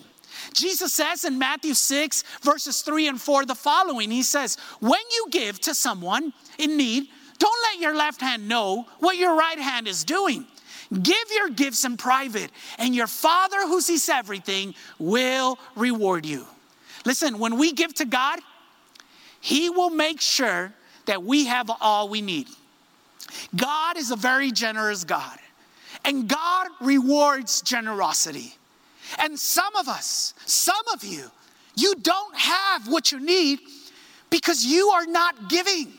Jesus 0.53 0.93
says 0.93 1.25
in 1.25 1.39
Matthew 1.39 1.75
6, 1.75 2.25
verses 2.43 2.83
3 2.83 3.09
and 3.09 3.21
4, 3.21 3.47
the 3.47 3.55
following 3.55 4.11
He 4.11 4.23
says, 4.23 4.57
When 4.81 5.01
you 5.13 5.27
give 5.31 5.61
to 5.63 5.75
someone 5.75 6.33
in 6.59 6.77
need, 6.77 7.09
don't 7.39 7.59
let 7.73 7.81
your 7.81 7.95
left 7.95 8.21
hand 8.21 8.49
know 8.49 8.87
what 8.99 9.17
your 9.17 9.37
right 9.37 9.59
hand 9.59 9.89
is 9.89 10.05
doing. 10.05 10.47
Give 10.91 11.17
your 11.35 11.51
gifts 11.51 11.85
in 11.85 11.97
private, 11.97 12.51
and 12.79 12.95
your 12.95 13.07
Father 13.07 13.61
who 13.63 13.81
sees 13.81 14.09
everything 14.09 14.75
will 14.99 15.59
reward 15.77 16.25
you. 16.25 16.47
Listen, 17.05 17.39
when 17.39 17.59
we 17.59 17.73
give 17.73 17.95
to 17.95 18.05
God, 18.05 18.41
He 19.41 19.69
will 19.69 19.91
make 19.91 20.21
sure 20.21 20.73
that 21.09 21.23
we 21.23 21.47
have 21.47 21.71
all 21.81 22.09
we 22.09 22.21
need. 22.21 22.47
God 23.57 23.97
is 23.97 24.11
a 24.11 24.17
very 24.17 24.53
generous 24.53 25.05
God, 25.05 25.39
and 26.05 26.29
God 26.29 26.69
rewards 26.81 27.61
generosity. 27.63 28.55
And 29.19 29.39
some 29.39 29.75
of 29.77 29.89
us, 29.89 30.35
some 30.47 30.77
of 30.93 31.03
you, 31.03 31.31
you 31.75 31.95
don't 31.97 32.37
have 32.37 32.89
what 32.89 33.11
you 33.11 33.21
need 33.21 33.59
because 34.31 34.65
you 34.65 34.89
are 34.89 35.07
not 35.07 35.49
giving. 35.49 35.93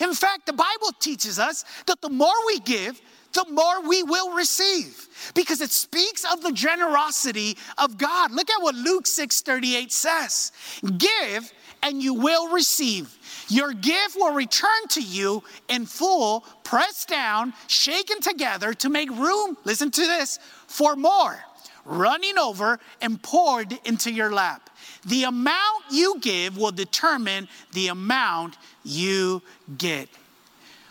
In 0.00 0.14
fact, 0.14 0.46
the 0.46 0.52
Bible 0.52 0.92
teaches 0.98 1.38
us 1.38 1.64
that 1.86 2.00
the 2.00 2.08
more 2.08 2.34
we 2.46 2.58
give, 2.60 3.00
the 3.32 3.44
more 3.50 3.86
we 3.86 4.02
will 4.02 4.34
receive 4.34 5.08
because 5.34 5.60
it 5.60 5.70
speaks 5.70 6.24
of 6.32 6.42
the 6.42 6.52
generosity 6.52 7.56
of 7.76 7.98
God. 7.98 8.32
Look 8.32 8.50
at 8.50 8.62
what 8.62 8.74
Luke 8.74 9.06
6:38 9.06 9.92
says. 9.92 10.52
Give 10.96 11.52
and 11.82 12.02
you 12.02 12.14
will 12.14 12.48
receive. 12.48 13.16
Your 13.48 13.72
gift 13.72 14.16
will 14.16 14.32
return 14.32 14.88
to 14.90 15.00
you 15.00 15.42
in 15.68 15.86
full, 15.86 16.44
pressed 16.64 17.08
down, 17.08 17.54
shaken 17.68 18.20
together 18.20 18.74
to 18.74 18.88
make 18.88 19.10
room, 19.10 19.56
listen 19.64 19.90
to 19.92 20.00
this, 20.00 20.38
for 20.66 20.96
more, 20.96 21.38
running 21.84 22.38
over 22.38 22.80
and 23.00 23.22
poured 23.22 23.78
into 23.84 24.10
your 24.10 24.32
lap. 24.32 24.70
The 25.04 25.24
amount 25.24 25.84
you 25.90 26.18
give 26.20 26.56
will 26.56 26.72
determine 26.72 27.48
the 27.72 27.88
amount 27.88 28.56
you 28.84 29.42
get. 29.78 30.08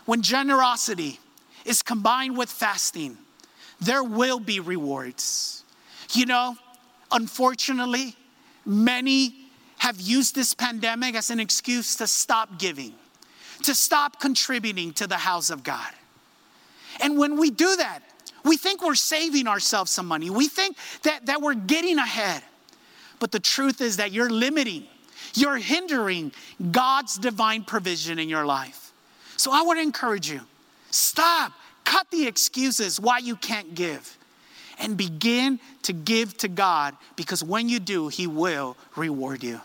When 0.06 0.22
generosity 0.22 1.20
is 1.64 1.82
combined 1.82 2.38
with 2.38 2.48
fasting, 2.48 3.18
there 3.80 4.02
will 4.02 4.40
be 4.40 4.60
rewards. 4.60 5.64
You 6.12 6.24
know, 6.24 6.56
unfortunately, 7.10 8.16
many 8.64 9.45
have 9.86 10.00
used 10.00 10.34
this 10.34 10.52
pandemic 10.52 11.14
as 11.14 11.30
an 11.30 11.38
excuse 11.38 11.94
to 11.94 12.08
stop 12.08 12.58
giving, 12.58 12.92
to 13.62 13.72
stop 13.72 14.20
contributing 14.20 14.92
to 14.92 15.06
the 15.06 15.16
house 15.16 15.48
of 15.48 15.62
God. 15.62 15.92
And 17.00 17.16
when 17.16 17.38
we 17.38 17.50
do 17.50 17.76
that, 17.76 18.00
we 18.44 18.56
think 18.56 18.82
we're 18.82 18.96
saving 18.96 19.46
ourselves 19.46 19.92
some 19.92 20.06
money. 20.06 20.28
We 20.28 20.48
think 20.48 20.76
that, 21.04 21.26
that 21.26 21.40
we're 21.40 21.54
getting 21.54 21.98
ahead. 21.98 22.42
But 23.20 23.30
the 23.30 23.38
truth 23.38 23.80
is 23.80 23.98
that 23.98 24.10
you're 24.10 24.28
limiting, 24.28 24.88
you're 25.34 25.56
hindering 25.56 26.32
God's 26.72 27.16
divine 27.16 27.62
provision 27.62 28.18
in 28.18 28.28
your 28.28 28.44
life. 28.44 28.92
So 29.36 29.52
I 29.52 29.62
want 29.62 29.78
to 29.78 29.84
encourage 29.84 30.28
you 30.28 30.40
stop, 30.90 31.52
cut 31.84 32.10
the 32.10 32.26
excuses 32.26 32.98
why 32.98 33.18
you 33.18 33.36
can't 33.36 33.76
give, 33.76 34.18
and 34.80 34.96
begin 34.96 35.60
to 35.82 35.92
give 35.92 36.36
to 36.38 36.48
God 36.48 36.96
because 37.14 37.44
when 37.44 37.68
you 37.68 37.78
do, 37.78 38.08
He 38.08 38.26
will 38.26 38.76
reward 38.96 39.44
you. 39.44 39.60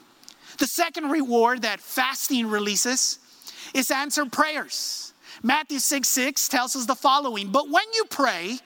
The 0.62 0.68
second 0.68 1.10
reward 1.10 1.64
that 1.64 1.80
fasting 1.80 2.46
releases 2.46 3.18
is 3.74 3.90
answered 3.90 4.32
prayers. 4.32 5.12
Matthew 5.42 5.80
6 5.80 6.08
6 6.08 6.50
tells 6.50 6.76
us 6.76 6.86
the 6.86 6.94
following 6.94 7.50
But 7.50 7.68
when 7.68 7.86
you 7.96 8.06
pray, 8.06 8.60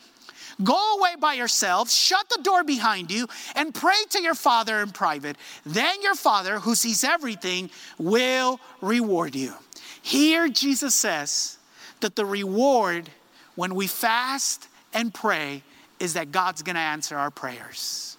Go 0.62 0.98
away 0.98 1.16
by 1.18 1.36
yourself, 1.36 1.90
shut 1.90 2.28
the 2.28 2.42
door 2.44 2.66
behind 2.66 3.12
you, 3.12 3.28
and 3.56 3.74
pray 3.74 3.96
to 4.10 4.22
your 4.22 4.36
Father 4.36 4.82
in 4.82 4.90
private. 4.90 5.38
Then 5.66 6.02
your 6.02 6.16
Father, 6.16 6.60
who 6.60 6.76
sees 6.76 7.06
everything, 7.06 7.70
will 7.98 8.60
reward 8.82 9.34
you. 9.34 9.54
Here, 10.02 10.50
Jesus 10.50 10.96
says 10.96 11.58
that 12.02 12.18
the 12.18 12.26
reward 12.26 13.10
when 13.56 13.74
we 13.74 13.88
fast 13.88 14.68
and 14.94 15.14
pray 15.14 15.64
is 16.02 16.14
that 16.16 16.34
God's 16.34 16.62
gonna 16.62 16.80
answer 16.80 17.18
our 17.18 17.32
prayers. 17.32 18.18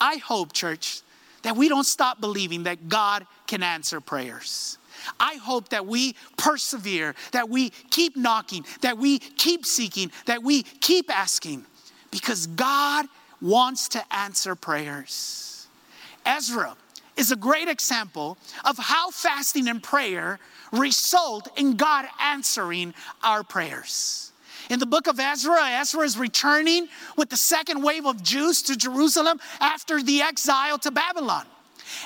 I 0.00 0.16
hope, 0.16 0.52
church, 0.52 1.02
that 1.42 1.56
we 1.56 1.68
don't 1.68 1.84
stop 1.84 2.20
believing 2.20 2.64
that 2.64 2.88
God 2.88 3.26
can 3.46 3.62
answer 3.62 4.00
prayers. 4.00 4.78
I 5.20 5.34
hope 5.36 5.68
that 5.68 5.86
we 5.86 6.14
persevere, 6.36 7.14
that 7.32 7.48
we 7.48 7.70
keep 7.90 8.16
knocking, 8.16 8.64
that 8.80 8.98
we 8.98 9.18
keep 9.18 9.66
seeking, 9.66 10.10
that 10.26 10.42
we 10.42 10.62
keep 10.62 11.14
asking, 11.16 11.64
because 12.10 12.46
God 12.48 13.06
wants 13.40 13.88
to 13.90 14.14
answer 14.14 14.54
prayers. 14.54 15.68
Ezra 16.24 16.76
is 17.16 17.30
a 17.30 17.36
great 17.36 17.68
example 17.68 18.36
of 18.64 18.78
how 18.78 19.10
fasting 19.10 19.68
and 19.68 19.82
prayer 19.82 20.38
result 20.72 21.48
in 21.56 21.76
God 21.76 22.06
answering 22.20 22.94
our 23.22 23.42
prayers. 23.42 24.25
In 24.68 24.78
the 24.78 24.86
book 24.86 25.06
of 25.06 25.20
Ezra, 25.20 25.62
Ezra 25.80 26.02
is 26.02 26.18
returning 26.18 26.88
with 27.16 27.30
the 27.30 27.36
second 27.36 27.82
wave 27.82 28.04
of 28.04 28.22
Jews 28.22 28.62
to 28.62 28.76
Jerusalem 28.76 29.40
after 29.60 30.02
the 30.02 30.22
exile 30.22 30.78
to 30.78 30.90
Babylon. 30.90 31.46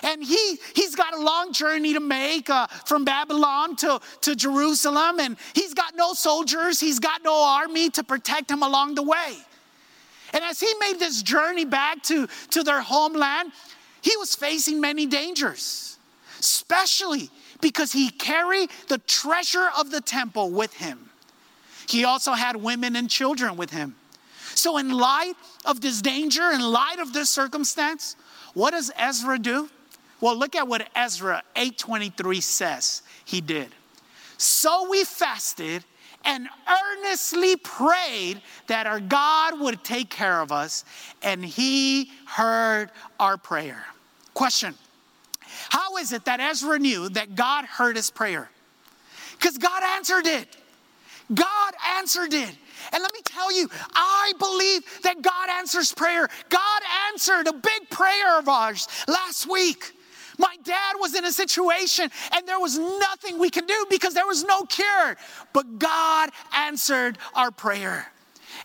And 0.03 0.23
he, 0.23 0.59
he's 0.75 0.95
got 0.95 1.15
a 1.15 1.23
long 1.23 1.53
journey 1.53 1.95
to 1.95 2.01
make 2.01 2.51
uh, 2.51 2.67
from 2.67 3.05
Babylon 3.05 3.77
to, 3.77 4.01
to 4.23 4.37
Jerusalem. 4.37 5.21
And 5.21 5.37
he's 5.55 5.73
got 5.73 5.97
no 5.97 6.13
soldiers, 6.13 6.81
he's 6.81 6.99
got 6.99 7.23
no 7.25 7.35
army 7.35 7.89
to 7.91 8.05
protect 8.05 8.51
him 8.51 8.63
along 8.63 8.95
the 8.95 9.03
way. 9.03 9.37
And 10.33 10.45
as 10.45 10.61
he 10.61 10.73
made 10.79 10.99
this 10.99 11.23
journey 11.23 11.65
back 11.65 12.03
to, 12.05 12.29
to 12.51 12.63
their 12.63 12.83
homeland, 12.83 13.53
he 14.03 14.17
was 14.17 14.35
facing 14.35 14.81
many 14.81 15.07
dangers, 15.07 15.99
especially 16.39 17.31
because 17.61 17.93
he 17.93 18.11
carried 18.11 18.71
the 18.89 18.99
treasure 18.99 19.69
of 19.77 19.91
the 19.91 20.01
temple 20.01 20.51
with 20.51 20.75
him. 20.75 21.10
He 21.91 22.05
also 22.05 22.33
had 22.33 22.55
women 22.57 22.95
and 22.95 23.11
children 23.11 23.57
with 23.57 23.71
him. 23.71 23.97
So, 24.55 24.79
in 24.79 24.91
light 24.91 25.35
of 25.65 25.81
this 25.81 26.01
danger, 26.01 26.51
in 26.51 26.61
light 26.61 26.99
of 27.01 27.13
this 27.13 27.31
circumstance, 27.31 28.15
what 28.55 28.71
does 28.73 28.93
Ezra 28.97 29.39
do? 29.39 29.69
Well, 30.21 30.37
look 30.37 30.55
at 30.55 30.69
what 30.69 30.89
Ezra 30.95 31.43
8:23 31.57 32.41
says 32.41 33.03
he 33.25 33.41
did. 33.41 33.75
So 34.37 34.89
we 34.89 35.05
fasted 35.05 35.85
and 36.25 36.49
earnestly 36.69 37.57
prayed 37.57 38.43
that 38.67 38.87
our 38.87 39.01
God 39.01 39.59
would 39.59 39.83
take 39.83 40.11
care 40.11 40.41
of 40.41 40.53
us, 40.53 40.85
and 41.23 41.45
he 41.45 42.13
heard 42.27 42.91
our 43.19 43.37
prayer. 43.37 43.85
Question 44.35 44.77
How 45.71 45.97
is 45.97 46.13
it 46.13 46.25
that 46.27 46.39
Ezra 46.39 46.79
knew 46.79 47.09
that 47.11 47.35
God 47.35 47.65
heard 47.65 47.97
his 47.97 48.11
prayer? 48.11 48.49
Because 49.33 49.59
God 49.59 49.83
answered 49.83 50.27
it. 50.27 50.57
God 51.33 51.75
answered 51.97 52.35
it. 52.35 52.51
And 52.93 53.03
let 53.03 53.13
me 53.13 53.21
tell 53.25 53.53
you, 53.53 53.69
I 53.95 54.33
believe 54.39 54.83
that 55.03 55.23
God 55.23 55.51
answers 55.51 55.93
prayer. 55.93 56.29
God 56.49 56.83
answered 57.13 57.47
a 57.47 57.53
big 57.53 57.91
prayer 57.91 58.39
of 58.39 58.49
ours 58.49 58.89
last 59.07 59.49
week. 59.49 59.93
My 60.39 60.57
dad 60.65 60.95
was 60.99 61.15
in 61.15 61.25
a 61.25 61.33
situation 61.33 62.11
and 62.33 62.49
there 62.49 62.59
was 62.59 62.79
nothing 62.79 63.39
we 63.39 63.51
could 63.51 63.67
do 63.67 63.87
because 63.91 64.15
there 64.15 64.27
was 64.27 64.43
no 64.43 64.63
cure. 64.63 65.17
But 65.53 65.79
God 65.79 66.31
answered 66.53 67.19
our 67.35 67.51
prayer. 67.51 68.11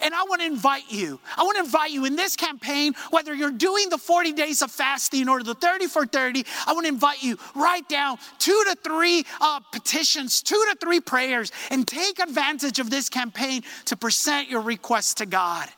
And 0.02 0.14
I 0.14 0.24
want 0.24 0.42
to 0.42 0.48
invite 0.48 0.92
you. 0.92 1.20
I 1.38 1.44
want 1.44 1.58
to 1.58 1.64
invite 1.64 1.92
you 1.92 2.06
in 2.06 2.16
this 2.16 2.36
campaign, 2.36 2.94
whether 3.12 3.34
you're 3.34 3.52
doing 3.52 3.90
the 3.90 3.98
40 3.98 4.34
days 4.34 4.62
of 4.62 4.72
fasting 4.72 5.30
or 5.30 5.44
the 5.44 5.56
30 5.56 5.88
for 5.88 6.06
30, 6.06 6.46
I 6.68 6.74
want 6.74 6.86
to 6.86 6.94
invite 6.94 7.24
you 7.24 7.38
write 7.56 7.88
down 7.90 8.18
two 8.40 8.64
to 8.70 8.76
three 8.84 9.26
uh, 9.42 9.60
petitions, 9.72 10.42
two 10.42 10.64
to 10.72 10.78
three 10.80 11.00
prayers, 11.00 11.52
and 11.72 11.88
take 11.88 12.20
advantage 12.20 12.80
of 12.80 12.90
this 12.90 13.10
campaign 13.10 13.64
to 13.86 13.96
present 13.96 14.50
your 14.50 14.62
requests 14.62 15.16
to 15.16 15.26
God. 15.26 15.70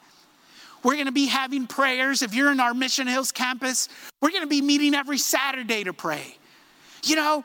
We're 0.83 0.93
going 0.93 1.07
to 1.07 1.11
be 1.11 1.25
having 1.25 1.67
prayers. 1.67 2.21
If 2.21 2.33
you're 2.33 2.51
in 2.51 2.59
our 2.59 2.73
Mission 2.73 3.07
Hills 3.07 3.31
campus, 3.31 3.89
we're 4.21 4.31
going 4.31 4.43
to 4.43 4.47
be 4.47 4.61
meeting 4.61 4.93
every 4.93 5.17
Saturday 5.17 5.83
to 5.83 5.93
pray. 5.93 6.37
You 7.03 7.15
know, 7.15 7.43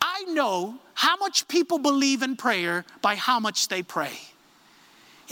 I 0.00 0.24
know 0.24 0.78
how 0.94 1.16
much 1.16 1.48
people 1.48 1.78
believe 1.78 2.22
in 2.22 2.36
prayer 2.36 2.84
by 3.00 3.14
how 3.14 3.40
much 3.40 3.68
they 3.68 3.82
pray. 3.82 4.18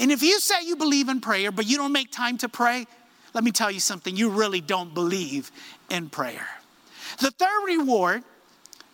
And 0.01 0.11
if 0.11 0.23
you 0.23 0.41
say 0.41 0.65
you 0.65 0.77
believe 0.77 1.11
in 1.11 1.21
prayer, 1.21 1.53
but 1.53 1.67
you 1.67 1.77
don't 1.77 1.93
make 1.93 2.11
time 2.11 2.39
to 2.39 2.49
pray, 2.49 2.87
let 3.35 3.45
me 3.45 3.53
tell 3.53 3.71
you 3.71 3.81
something, 3.81 4.17
you 4.17 4.31
really 4.31 4.63
don't 4.63 4.95
believe 4.95 5.53
in 5.91 6.09
prayer. 6.09 6.49
The 7.21 7.31
third 7.31 7.65
reward 7.67 8.25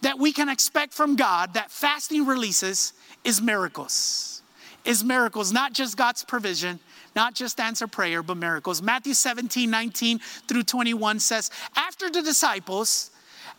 that 0.03 0.19
we 0.19 0.33
can 0.33 0.49
expect 0.49 0.93
from 0.93 1.15
God 1.15 1.55
that 1.55 1.71
fasting 1.71 2.27
releases 2.27 2.93
is 3.25 3.41
miracles. 3.41 4.43
Is 4.85 5.03
miracles, 5.03 5.53
not 5.53 5.73
just 5.73 5.97
God's 5.97 6.25
provision, 6.25 6.81
not 7.15 7.35
just 7.35 7.59
answer 7.61 7.87
prayer, 7.87 8.23
but 8.23 8.37
miracles. 8.37 8.83
Matthew 8.83 9.15
17, 9.15 9.71
19 9.71 10.19
through 10.47 10.63
21 10.65 11.21
says, 11.21 11.51
After 11.77 12.11
the 12.11 12.23
disciples, 12.23 13.11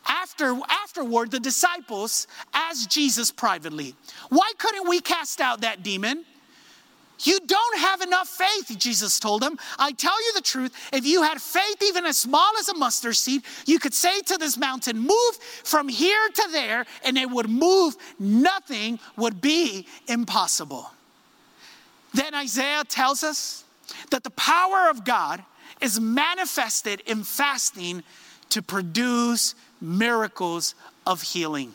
after 0.07 0.57
afterward, 0.69 1.31
the 1.31 1.39
disciples 1.39 2.27
asked 2.53 2.89
Jesus 2.89 3.31
privately, 3.31 3.95
Why 4.29 4.51
couldn't 4.57 4.87
we 4.87 5.01
cast 5.01 5.41
out 5.41 5.61
that 5.61 5.83
demon? 5.83 6.25
You 7.19 7.39
don't 7.39 7.79
have 7.79 8.01
enough 8.01 8.27
faith, 8.27 8.77
Jesus 8.77 9.19
told 9.19 9.41
them. 9.41 9.57
I 9.79 9.91
tell 9.91 10.19
you 10.25 10.33
the 10.33 10.41
truth, 10.41 10.73
if 10.93 11.05
you 11.05 11.23
had 11.23 11.41
faith 11.41 11.81
even 11.81 12.05
as 12.05 12.17
small 12.17 12.51
as 12.59 12.69
a 12.69 12.75
mustard 12.75 13.15
seed, 13.15 13.43
you 13.65 13.79
could 13.79 13.93
say 13.93 14.21
to 14.21 14.37
this 14.37 14.57
mountain, 14.57 14.99
Move 14.99 15.35
from 15.63 15.87
here 15.87 16.29
to 16.33 16.49
there, 16.51 16.85
and 17.03 17.17
it 17.17 17.29
would 17.29 17.49
move. 17.49 17.95
Nothing 18.19 18.99
would 19.15 19.41
be 19.41 19.87
impossible. 20.07 20.91
Then 22.13 22.33
Isaiah 22.33 22.83
tells 22.83 23.23
us 23.23 23.63
that 24.11 24.23
the 24.23 24.31
power 24.31 24.89
of 24.89 25.03
God 25.03 25.43
is 25.81 25.99
manifested 25.99 27.01
in 27.05 27.23
fasting 27.23 28.03
to 28.49 28.61
produce 28.61 29.55
miracles 29.81 30.75
of 31.05 31.21
healing. 31.21 31.73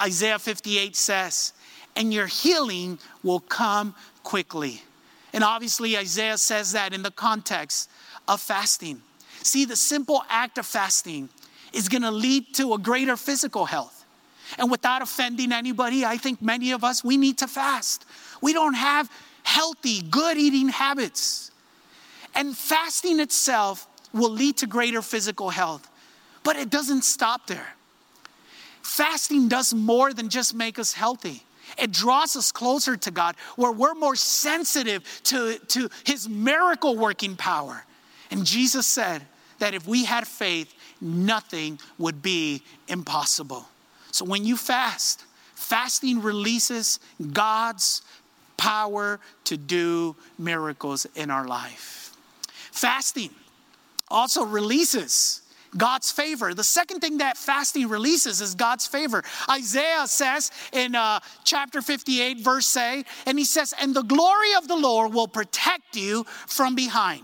Isaiah 0.00 0.38
58 0.38 0.96
says, 0.96 1.52
And 1.94 2.12
your 2.12 2.26
healing 2.26 2.98
will 3.22 3.40
come 3.40 3.94
quickly. 4.24 4.82
And 5.32 5.44
obviously, 5.44 5.96
Isaiah 5.96 6.38
says 6.38 6.72
that 6.72 6.92
in 6.92 7.02
the 7.02 7.10
context 7.10 7.88
of 8.26 8.40
fasting. 8.40 9.02
See, 9.42 9.64
the 9.64 9.76
simple 9.76 10.24
act 10.28 10.58
of 10.58 10.66
fasting 10.66 11.28
is 11.72 11.88
going 11.88 12.02
to 12.02 12.10
lead 12.10 12.54
to 12.54 12.74
a 12.74 12.78
greater 12.78 13.16
physical 13.16 13.64
health. 13.64 14.04
And 14.58 14.70
without 14.70 15.02
offending 15.02 15.52
anybody, 15.52 16.04
I 16.04 16.16
think 16.16 16.40
many 16.40 16.72
of 16.72 16.84
us, 16.84 17.02
we 17.02 17.16
need 17.16 17.38
to 17.38 17.46
fast. 17.46 18.04
We 18.40 18.52
don't 18.52 18.74
have 18.74 19.10
healthy, 19.42 20.02
good 20.02 20.36
eating 20.36 20.68
habits. 20.68 21.50
And 22.34 22.56
fasting 22.56 23.20
itself 23.20 23.86
will 24.12 24.30
lead 24.30 24.56
to 24.58 24.66
greater 24.66 25.02
physical 25.02 25.50
health. 25.50 25.88
But 26.42 26.56
it 26.56 26.70
doesn't 26.70 27.02
stop 27.02 27.46
there. 27.46 27.74
Fasting 28.82 29.48
does 29.48 29.74
more 29.74 30.12
than 30.12 30.28
just 30.28 30.54
make 30.54 30.78
us 30.78 30.92
healthy. 30.92 31.42
It 31.78 31.92
draws 31.92 32.36
us 32.36 32.52
closer 32.52 32.96
to 32.96 33.10
God, 33.10 33.36
where 33.56 33.72
we're 33.72 33.94
more 33.94 34.16
sensitive 34.16 35.02
to, 35.24 35.58
to 35.68 35.88
His 36.04 36.28
miracle 36.28 36.96
working 36.96 37.36
power. 37.36 37.84
And 38.30 38.44
Jesus 38.44 38.86
said 38.86 39.22
that 39.58 39.74
if 39.74 39.86
we 39.86 40.04
had 40.04 40.26
faith, 40.26 40.74
nothing 41.00 41.78
would 41.98 42.22
be 42.22 42.62
impossible. 42.88 43.66
So 44.10 44.24
when 44.24 44.44
you 44.44 44.56
fast, 44.56 45.24
fasting 45.54 46.22
releases 46.22 47.00
God's 47.32 48.02
power 48.56 49.20
to 49.44 49.56
do 49.56 50.16
miracles 50.38 51.06
in 51.14 51.30
our 51.30 51.46
life. 51.46 52.12
Fasting 52.72 53.30
also 54.08 54.44
releases 54.44 55.42
God's 55.76 56.10
favor. 56.10 56.54
The 56.54 56.64
second 56.64 57.00
thing 57.00 57.18
that 57.18 57.36
fasting 57.36 57.88
releases 57.88 58.40
is 58.40 58.54
God's 58.54 58.86
favor. 58.86 59.22
Isaiah 59.50 60.06
says 60.06 60.50
in 60.72 60.94
uh, 60.94 61.20
chapter 61.44 61.82
58, 61.82 62.40
verse 62.40 62.76
8, 62.76 63.06
and 63.26 63.38
he 63.38 63.44
says, 63.44 63.74
And 63.78 63.94
the 63.94 64.02
glory 64.02 64.54
of 64.54 64.68
the 64.68 64.76
Lord 64.76 65.12
will 65.12 65.28
protect 65.28 65.96
you 65.96 66.24
from 66.46 66.74
behind. 66.74 67.22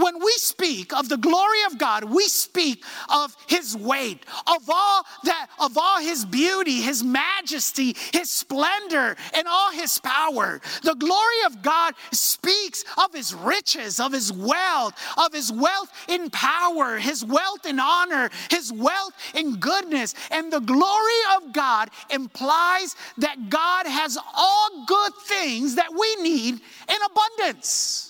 When 0.00 0.18
we 0.18 0.32
speak 0.32 0.94
of 0.94 1.10
the 1.10 1.18
glory 1.18 1.62
of 1.66 1.76
God, 1.76 2.04
we 2.04 2.24
speak 2.24 2.82
of 3.10 3.36
his 3.46 3.76
weight, 3.76 4.24
of 4.46 4.70
all 4.70 5.04
that, 5.24 5.48
of 5.58 5.76
all 5.76 6.00
his 6.00 6.24
beauty, 6.24 6.80
his 6.80 7.04
majesty, 7.04 7.94
his 8.12 8.30
splendor, 8.30 9.16
and 9.34 9.46
all 9.46 9.70
his 9.72 9.98
power. 9.98 10.60
The 10.82 10.94
glory 10.94 11.42
of 11.44 11.60
God 11.62 11.94
speaks 12.12 12.82
of 12.96 13.12
his 13.12 13.34
riches, 13.34 14.00
of 14.00 14.12
his 14.12 14.32
wealth, 14.32 14.94
of 15.18 15.34
his 15.34 15.52
wealth 15.52 15.92
in 16.08 16.30
power, 16.30 16.96
his 16.96 17.22
wealth 17.22 17.66
in 17.66 17.78
honor, 17.78 18.30
his 18.48 18.72
wealth 18.72 19.12
in 19.34 19.56
goodness. 19.56 20.14
And 20.30 20.50
the 20.50 20.60
glory 20.60 21.20
of 21.36 21.52
God 21.52 21.90
implies 22.08 22.96
that 23.18 23.50
God 23.50 23.86
has 23.86 24.16
all 24.34 24.84
good 24.86 25.12
things 25.24 25.74
that 25.74 25.92
we 25.92 26.16
need 26.22 26.54
in 26.54 26.98
abundance. 27.10 28.09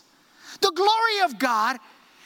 The 0.60 0.72
glory 0.72 1.24
of 1.24 1.38
God 1.38 1.78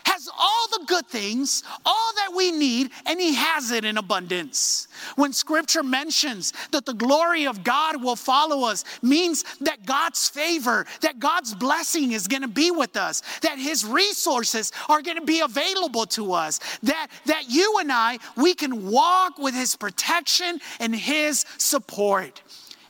has 0.04 0.28
all 0.38 0.68
the 0.70 0.84
good 0.86 1.06
things, 1.06 1.62
all 1.84 2.12
that 2.16 2.32
we 2.36 2.52
need, 2.52 2.90
and 3.06 3.20
He 3.20 3.34
has 3.34 3.70
it 3.70 3.84
in 3.84 3.98
abundance. 3.98 4.86
When 5.16 5.32
scripture 5.32 5.82
mentions 5.82 6.52
that 6.72 6.86
the 6.86 6.94
glory 6.94 7.46
of 7.46 7.64
God 7.64 8.02
will 8.02 8.16
follow 8.16 8.68
us, 8.68 8.84
means 9.02 9.44
that 9.60 9.86
God's 9.86 10.28
favor, 10.28 10.86
that 11.00 11.18
God's 11.18 11.54
blessing 11.54 12.12
is 12.12 12.28
gonna 12.28 12.48
be 12.48 12.70
with 12.70 12.96
us, 12.96 13.22
that 13.40 13.58
His 13.58 13.84
resources 13.84 14.72
are 14.88 15.02
gonna 15.02 15.24
be 15.24 15.40
available 15.40 16.06
to 16.06 16.32
us, 16.32 16.60
that, 16.82 17.08
that 17.26 17.44
you 17.48 17.78
and 17.80 17.90
I, 17.90 18.18
we 18.36 18.54
can 18.54 18.90
walk 18.90 19.38
with 19.38 19.54
His 19.54 19.74
protection 19.74 20.60
and 20.80 20.94
His 20.94 21.44
support. 21.58 22.42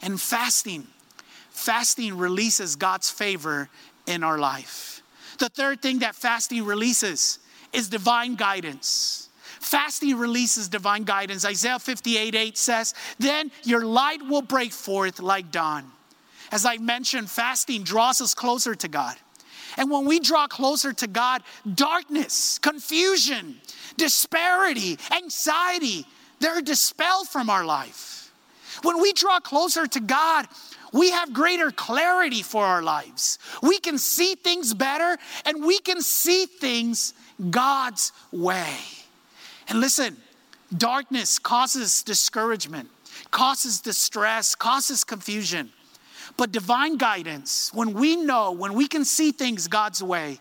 And 0.02 0.20
fasting, 0.20 0.86
fasting 1.50 2.18
releases 2.18 2.76
God's 2.76 3.08
favor 3.08 3.70
in 4.06 4.22
our 4.22 4.38
life. 4.38 4.93
The 5.38 5.48
third 5.48 5.82
thing 5.82 6.00
that 6.00 6.14
fasting 6.14 6.64
releases 6.64 7.38
is 7.72 7.88
divine 7.88 8.36
guidance. 8.36 9.28
Fasting 9.60 10.16
releases 10.16 10.68
divine 10.68 11.04
guidance. 11.04 11.44
Isaiah 11.44 11.78
58 11.78 12.34
8 12.34 12.58
says, 12.58 12.94
Then 13.18 13.50
your 13.62 13.84
light 13.84 14.22
will 14.22 14.42
break 14.42 14.72
forth 14.72 15.20
like 15.20 15.50
dawn. 15.50 15.90
As 16.52 16.64
I 16.64 16.76
mentioned, 16.76 17.30
fasting 17.30 17.82
draws 17.82 18.20
us 18.20 18.34
closer 18.34 18.74
to 18.74 18.88
God. 18.88 19.16
And 19.76 19.90
when 19.90 20.04
we 20.04 20.20
draw 20.20 20.46
closer 20.46 20.92
to 20.92 21.06
God, 21.06 21.42
darkness, 21.74 22.58
confusion, 22.58 23.56
disparity, 23.96 24.98
anxiety, 25.10 26.06
they're 26.38 26.62
dispelled 26.62 27.28
from 27.28 27.50
our 27.50 27.64
life. 27.64 28.32
When 28.82 29.00
we 29.00 29.12
draw 29.12 29.40
closer 29.40 29.86
to 29.86 30.00
God, 30.00 30.46
we 30.94 31.10
have 31.10 31.34
greater 31.34 31.72
clarity 31.72 32.40
for 32.42 32.64
our 32.64 32.80
lives. 32.80 33.40
We 33.62 33.80
can 33.80 33.98
see 33.98 34.36
things 34.36 34.72
better 34.72 35.18
and 35.44 35.64
we 35.64 35.80
can 35.80 36.00
see 36.00 36.46
things 36.46 37.14
God's 37.50 38.12
way. 38.30 38.76
And 39.68 39.80
listen, 39.80 40.16
darkness 40.76 41.40
causes 41.40 42.04
discouragement, 42.04 42.88
causes 43.32 43.80
distress, 43.80 44.54
causes 44.54 45.02
confusion. 45.02 45.72
But 46.36 46.52
divine 46.52 46.96
guidance, 46.96 47.74
when 47.74 47.92
we 47.92 48.14
know, 48.14 48.52
when 48.52 48.74
we 48.74 48.86
can 48.86 49.04
see 49.04 49.32
things 49.32 49.66
God's 49.66 50.00
way, 50.00 50.38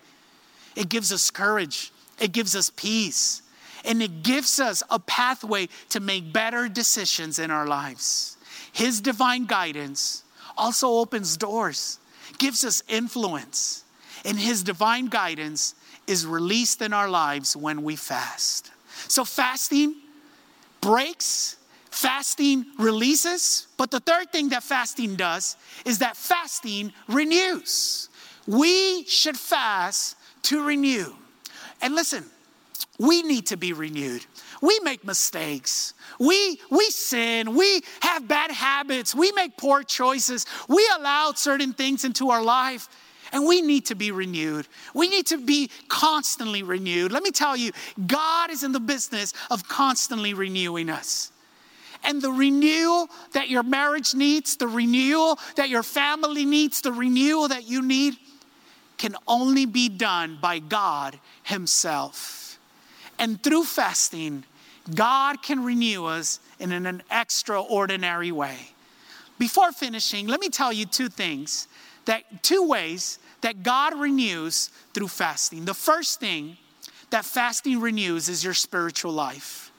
it 0.75 0.87
gives 0.87 1.11
us 1.11 1.31
courage, 1.31 1.91
it 2.19 2.31
gives 2.31 2.55
us 2.55 2.69
peace, 2.69 3.41
and 3.83 4.03
it 4.03 4.21
gives 4.21 4.59
us 4.59 4.83
a 4.91 4.99
pathway 4.99 5.67
to 5.89 5.99
make 5.99 6.31
better 6.31 6.69
decisions 6.69 7.39
in 7.39 7.49
our 7.49 7.65
lives. 7.65 8.37
His 8.71 9.01
divine 9.01 9.45
guidance 9.45 10.22
also 10.57 10.89
opens 10.89 11.37
doors, 11.37 11.99
gives 12.37 12.63
us 12.63 12.83
influence, 12.87 13.83
and 14.25 14.37
His 14.37 14.63
divine 14.63 15.07
guidance 15.07 15.75
is 16.07 16.25
released 16.25 16.81
in 16.81 16.93
our 16.93 17.09
lives 17.09 17.55
when 17.55 17.83
we 17.83 17.95
fast. 17.95 18.71
So, 19.07 19.25
fasting 19.25 19.95
breaks, 20.81 21.55
fasting 21.89 22.65
releases, 22.77 23.67
but 23.77 23.91
the 23.91 23.99
third 23.99 24.31
thing 24.31 24.49
that 24.49 24.63
fasting 24.63 25.15
does 25.15 25.55
is 25.85 25.99
that 25.99 26.17
fasting 26.17 26.91
renews. 27.07 28.09
We 28.45 29.05
should 29.05 29.37
fast 29.37 30.17
to 30.43 30.63
renew. 30.63 31.13
And 31.81 31.95
listen, 31.95 32.25
we 32.99 33.23
need 33.23 33.47
to 33.47 33.57
be 33.57 33.73
renewed. 33.73 34.25
We 34.61 34.79
make 34.83 35.05
mistakes. 35.05 35.93
We, 36.19 36.59
we 36.69 36.85
sin. 36.89 37.55
We 37.55 37.81
have 38.01 38.27
bad 38.27 38.51
habits. 38.51 39.15
We 39.15 39.31
make 39.31 39.57
poor 39.57 39.83
choices. 39.83 40.45
We 40.67 40.87
allow 40.97 41.33
certain 41.33 41.73
things 41.73 42.05
into 42.05 42.29
our 42.29 42.43
life. 42.43 42.87
And 43.31 43.47
we 43.47 43.61
need 43.61 43.87
to 43.87 43.95
be 43.95 44.11
renewed. 44.11 44.67
We 44.93 45.07
need 45.09 45.25
to 45.27 45.37
be 45.37 45.71
constantly 45.87 46.61
renewed. 46.61 47.11
Let 47.11 47.23
me 47.23 47.31
tell 47.31 47.57
you, 47.57 47.71
God 48.05 48.51
is 48.51 48.63
in 48.63 48.73
the 48.73 48.79
business 48.79 49.33
of 49.49 49.67
constantly 49.67 50.35
renewing 50.35 50.89
us. 50.89 51.31
And 52.03 52.21
the 52.21 52.31
renewal 52.31 53.09
that 53.31 53.49
your 53.49 53.63
marriage 53.63 54.13
needs, 54.13 54.57
the 54.57 54.67
renewal 54.67 55.39
that 55.55 55.69
your 55.69 55.83
family 55.83 56.45
needs, 56.45 56.81
the 56.81 56.91
renewal 56.91 57.47
that 57.47 57.67
you 57.67 57.81
need 57.81 58.17
can 58.97 59.15
only 59.27 59.65
be 59.65 59.89
done 59.89 60.37
by 60.41 60.59
God 60.59 61.19
Himself. 61.43 62.59
And 63.17 63.41
through 63.41 63.63
fasting, 63.63 64.43
God 64.93 65.41
can 65.41 65.63
renew 65.63 66.05
us 66.05 66.39
in 66.59 66.71
an 66.71 67.03
extraordinary 67.09 68.31
way. 68.31 68.57
Before 69.39 69.71
finishing, 69.71 70.27
let 70.27 70.39
me 70.39 70.49
tell 70.49 70.73
you 70.73 70.85
two 70.85 71.09
things 71.09 71.67
that 72.05 72.43
two 72.43 72.67
ways 72.67 73.19
that 73.41 73.63
God 73.63 73.97
renews 73.97 74.69
through 74.93 75.07
fasting. 75.07 75.65
The 75.65 75.73
first 75.73 76.19
thing 76.19 76.57
that 77.09 77.25
fasting 77.25 77.79
renews 77.79 78.29
is 78.29 78.43
your 78.43 78.53
spiritual 78.53 79.13
life. 79.13 79.71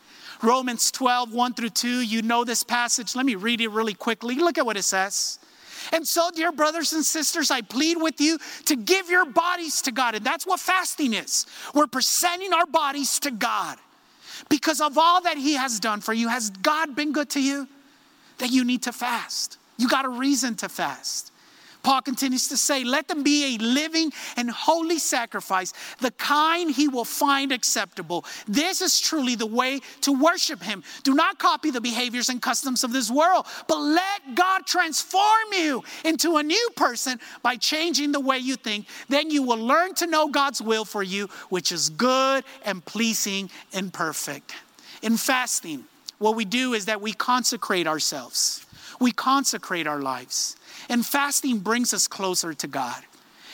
Romans 0.43 0.91
12, 0.91 1.33
1 1.33 1.55
through 1.55 1.71
2, 1.71 2.01
you 2.01 2.23
know 2.23 2.45
this 2.45 2.63
passage. 2.63 3.15
Let 3.15 3.25
me 3.25 3.35
read 3.35 3.61
it 3.61 3.71
really 3.71 3.95
quickly. 3.95 4.35
Look 4.35 4.59
at 4.59 4.67
what 4.67 4.77
it 4.77 4.83
says. 4.83 5.39
And 5.93 6.07
so, 6.07 6.31
dear 6.31 6.51
brothers 6.53 6.93
and 6.93 7.05
sisters, 7.05 7.51
I 7.51 7.61
plead 7.61 8.01
with 8.01 8.21
you 8.21 8.39
to 8.67 8.77
give 8.77 9.11
your 9.11 9.25
bodies 9.25 9.83
to 9.83 9.93
God. 9.93 10.15
And 10.15 10.25
that's 10.25 10.47
what 10.47 10.61
fasting 10.61 11.13
is. 11.13 11.47
We're 11.75 11.87
presenting 11.87 12.53
our 12.53 12.67
bodies 12.67 13.19
to 13.21 13.31
God 13.31 13.79
because 14.49 14.81
of 14.81 14.99
all 14.99 15.21
that 15.23 15.37
He 15.37 15.55
has 15.55 15.81
done 15.81 16.01
for 16.01 16.13
you. 16.13 16.29
Has 16.29 16.51
God 16.51 16.95
been 16.95 17.13
good 17.13 17.31
to 17.31 17.43
you? 17.43 17.69
That 18.39 18.51
you 18.51 18.65
need 18.65 18.83
to 18.83 18.93
fast. 18.93 19.59
You 19.77 19.89
got 19.89 20.05
a 20.05 20.09
reason 20.09 20.55
to 20.57 20.69
fast. 20.69 21.31
Paul 21.85 22.01
continues 22.01 22.49
to 22.49 22.57
say, 22.57 22.83
Let 22.83 23.07
them 23.07 23.23
be 23.23 23.55
a 23.55 23.59
living 23.59 24.11
and 24.37 24.51
holy 24.51 24.99
sacrifice, 24.99 25.73
the 26.01 26.11
kind 26.13 26.71
he 26.71 26.89
will 26.89 27.05
find 27.05 27.53
acceptable. 27.53 28.25
This 28.49 28.81
is 28.81 28.99
truly 28.99 29.37
the 29.37 29.47
way 29.47 29.81
to 30.01 30.13
worship 30.13 30.63
him. 30.63 30.83
Do 31.05 31.15
not 31.15 31.39
copy 31.39 31.71
the 31.71 31.83
behaviors 31.83 32.31
and 32.31 32.41
customs 32.41 32.83
of 32.83 32.93
this 32.93 33.11
world, 33.11 33.47
but 33.69 33.79
let 33.79 34.35
God 34.35 34.67
transform 34.67 35.53
you 35.53 35.85
into 36.05 36.39
a 36.39 36.43
new 36.43 36.71
person 36.75 37.21
by 37.43 37.57
changing 37.57 38.13
the 38.13 38.21
way 38.21 38.39
you 38.39 38.57
think. 38.57 38.87
Then 39.11 39.31
you 39.31 39.43
will 39.43 39.59
learn 39.59 39.95
to 39.97 40.07
know 40.07 40.29
God's 40.29 40.63
will 40.63 40.87
for 40.87 41.03
you, 41.03 41.29
which 41.51 41.71
is 41.71 41.91
good 41.91 42.45
and 42.65 42.83
pleasing 42.85 43.51
and 43.75 43.93
perfect. 43.93 44.55
In 45.03 45.19
fasting, 45.19 45.85
what 46.19 46.35
we 46.35 46.47
do 46.47 46.73
is 46.73 46.87
that 46.87 47.03
we 47.03 47.13
consecrate 47.13 47.87
ourselves, 47.87 48.65
we 48.99 49.13
consecrate 49.13 49.87
our 49.87 50.01
lives. 50.01 50.57
And 50.89 51.05
fasting 51.05 51.61
brings 51.61 51.95
us 51.95 52.07
closer 52.09 52.53
to 52.55 52.67
God. 52.67 53.03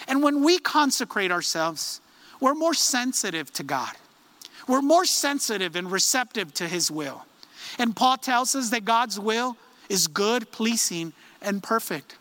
And 0.08 0.22
when 0.22 0.42
we 0.42 0.58
consecrate 0.58 1.30
ourselves, 1.30 2.00
we're 2.40 2.54
more 2.54 2.74
sensitive 2.74 3.52
to 3.54 3.62
God. 3.62 3.92
We're 4.66 4.82
more 4.82 5.04
sensitive 5.04 5.76
and 5.76 5.90
receptive 5.90 6.54
to 6.54 6.68
His 6.68 6.90
will. 6.90 7.24
And 7.78 7.94
Paul 7.94 8.16
tells 8.16 8.54
us 8.54 8.70
that 8.70 8.84
God's 8.84 9.18
will 9.18 9.56
is 9.88 10.06
good, 10.06 10.50
pleasing, 10.50 11.12
and 11.42 11.62
perfect. 11.62 12.16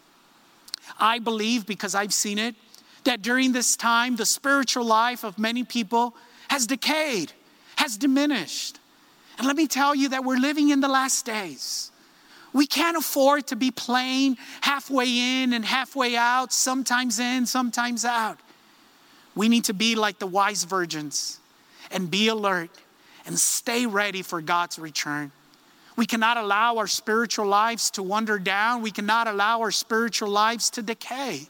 I 1.00 1.20
believe, 1.20 1.66
because 1.66 1.96
I've 1.96 2.14
seen 2.14 2.40
it, 2.40 2.56
that 3.04 3.22
during 3.22 3.52
this 3.52 3.76
time, 3.76 4.16
the 4.16 4.26
spiritual 4.26 4.86
life 4.86 5.24
of 5.24 5.40
many 5.40 5.64
people 5.64 6.16
has 6.50 6.68
decayed, 6.68 7.32
has 7.78 7.98
diminished. 7.98 8.80
And 9.38 9.48
let 9.48 9.56
me 9.56 9.68
tell 9.68 9.96
you 9.96 10.10
that 10.10 10.26
we're 10.26 10.38
living 10.38 10.70
in 10.70 10.82
the 10.82 10.88
last 10.88 11.26
days. 11.26 11.92
We 12.54 12.66
can't 12.66 12.98
afford 12.98 13.48
to 13.48 13.56
be 13.56 13.72
playing 13.72 14.38
halfway 14.62 15.44
in 15.44 15.54
and 15.54 15.64
halfway 15.64 16.16
out, 16.16 16.52
sometimes 16.52 17.20
in, 17.20 17.46
sometimes 17.46 18.06
out. 18.06 18.40
We 19.36 19.50
need 19.50 19.66
to 19.66 19.74
be 19.74 19.96
like 19.96 20.20
the 20.20 20.28
wise 20.28 20.64
virgins 20.64 21.40
and 21.92 22.10
be 22.10 22.28
alert 22.28 22.72
and 23.26 23.38
stay 23.38 23.86
ready 23.86 24.22
for 24.22 24.42
God's 24.42 24.80
return. 24.80 25.32
We 25.96 26.06
cannot 26.06 26.38
allow 26.38 26.78
our 26.78 26.88
spiritual 26.88 27.46
lives 27.46 27.92
to 27.92 28.04
wander 28.04 28.40
down. 28.40 28.82
We 28.82 28.92
cannot 28.92 29.28
allow 29.28 29.62
our 29.62 29.72
spiritual 29.72 30.30
lives 30.30 30.70
to 30.72 30.82
decay. 30.82 31.48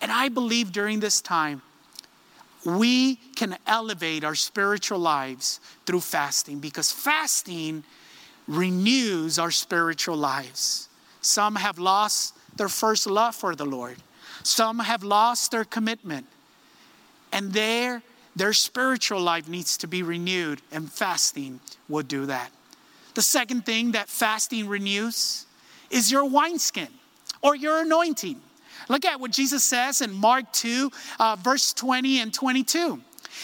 And 0.00 0.12
I 0.12 0.28
believe 0.28 0.72
during 0.72 1.00
this 1.00 1.20
time, 1.20 1.60
we 2.64 3.16
can 3.36 3.56
elevate 3.66 4.24
our 4.24 4.34
spiritual 4.34 4.98
lives 4.98 5.60
through 5.84 6.00
fasting 6.00 6.60
because 6.60 6.90
fasting 6.90 7.84
renews 8.46 9.38
our 9.38 9.50
spiritual 9.50 10.16
lives. 10.16 10.88
Some 11.20 11.56
have 11.56 11.78
lost 11.78 12.34
their 12.56 12.68
first 12.68 13.06
love 13.06 13.34
for 13.34 13.54
the 13.54 13.64
Lord, 13.64 13.96
some 14.42 14.78
have 14.78 15.02
lost 15.02 15.50
their 15.50 15.64
commitment, 15.64 16.26
and 17.32 17.52
their, 17.52 18.02
their 18.36 18.52
spiritual 18.52 19.20
life 19.20 19.48
needs 19.48 19.76
to 19.78 19.86
be 19.86 20.02
renewed, 20.02 20.60
and 20.70 20.90
fasting 20.90 21.60
will 21.88 22.02
do 22.02 22.26
that. 22.26 22.50
The 23.14 23.22
second 23.22 23.64
thing 23.64 23.92
that 23.92 24.08
fasting 24.08 24.68
renews 24.68 25.46
is 25.90 26.10
your 26.10 26.24
wineskin 26.24 26.88
or 27.42 27.54
your 27.54 27.82
anointing. 27.82 28.40
Look 28.88 29.04
at 29.04 29.20
what 29.20 29.30
Jesus 29.30 29.64
says 29.64 30.00
in 30.00 30.12
Mark 30.12 30.52
2, 30.52 30.90
uh, 31.18 31.36
verse 31.36 31.72
20 31.72 32.20
and 32.20 32.34
22. 32.34 33.00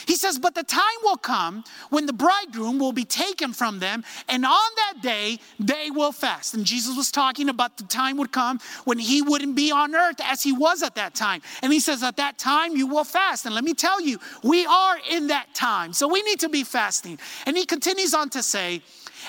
He 0.06 0.16
says, 0.16 0.38
But 0.38 0.54
the 0.54 0.62
time 0.62 0.82
will 1.02 1.16
come 1.16 1.64
when 1.90 2.06
the 2.06 2.12
bridegroom 2.12 2.78
will 2.78 2.92
be 2.92 3.04
taken 3.04 3.52
from 3.52 3.78
them, 3.78 4.04
and 4.28 4.44
on 4.44 4.70
that 4.76 5.02
day 5.02 5.38
they 5.58 5.90
will 5.90 6.12
fast. 6.12 6.54
And 6.54 6.64
Jesus 6.64 6.96
was 6.96 7.10
talking 7.10 7.48
about 7.48 7.76
the 7.76 7.84
time 7.84 8.16
would 8.18 8.32
come 8.32 8.58
when 8.84 8.98
he 8.98 9.22
wouldn't 9.22 9.56
be 9.56 9.70
on 9.72 9.94
earth 9.94 10.20
as 10.22 10.42
he 10.42 10.52
was 10.52 10.82
at 10.82 10.94
that 10.96 11.14
time. 11.14 11.42
And 11.62 11.72
he 11.72 11.80
says, 11.80 12.02
At 12.02 12.16
that 12.16 12.38
time 12.38 12.76
you 12.76 12.86
will 12.86 13.04
fast. 13.04 13.46
And 13.46 13.54
let 13.54 13.64
me 13.64 13.74
tell 13.74 14.00
you, 14.00 14.18
we 14.42 14.66
are 14.66 14.96
in 15.10 15.28
that 15.28 15.54
time. 15.54 15.92
So 15.92 16.08
we 16.08 16.22
need 16.22 16.40
to 16.40 16.48
be 16.48 16.64
fasting. 16.64 17.18
And 17.46 17.56
he 17.56 17.64
continues 17.64 18.14
on 18.14 18.30
to 18.30 18.42
say, 18.42 18.82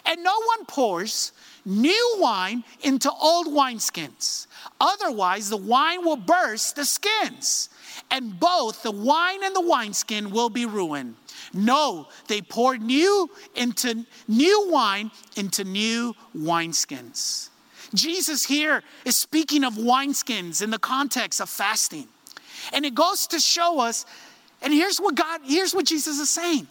And 0.05 0.23
no 0.23 0.39
one 0.47 0.65
pours 0.65 1.31
new 1.65 2.17
wine 2.19 2.63
into 2.81 3.11
old 3.11 3.47
wineskins. 3.47 4.47
Otherwise, 4.79 5.49
the 5.49 5.57
wine 5.57 6.03
will 6.03 6.17
burst 6.17 6.75
the 6.75 6.85
skins 6.85 7.69
and 8.09 8.39
both 8.39 8.83
the 8.83 8.91
wine 8.91 9.43
and 9.43 9.55
the 9.55 9.61
wineskin 9.61 10.31
will 10.31 10.49
be 10.49 10.65
ruined. 10.65 11.15
No, 11.53 12.07
they 12.27 12.41
pour 12.41 12.77
new 12.77 13.29
into 13.55 14.05
new 14.27 14.69
wine 14.69 15.11
into 15.35 15.63
new 15.63 16.15
wineskins. 16.35 17.49
Jesus 17.93 18.45
here 18.45 18.83
is 19.05 19.17
speaking 19.17 19.63
of 19.63 19.73
wineskins 19.73 20.61
in 20.61 20.69
the 20.69 20.79
context 20.79 21.41
of 21.41 21.49
fasting. 21.49 22.07
And 22.73 22.85
it 22.85 22.95
goes 22.95 23.27
to 23.27 23.39
show 23.39 23.79
us, 23.79 24.05
and 24.61 24.71
here's 24.71 24.99
what 24.99 25.15
God, 25.15 25.41
here's 25.43 25.73
what 25.73 25.85
Jesus 25.85 26.19
is 26.19 26.29
saying. 26.29 26.67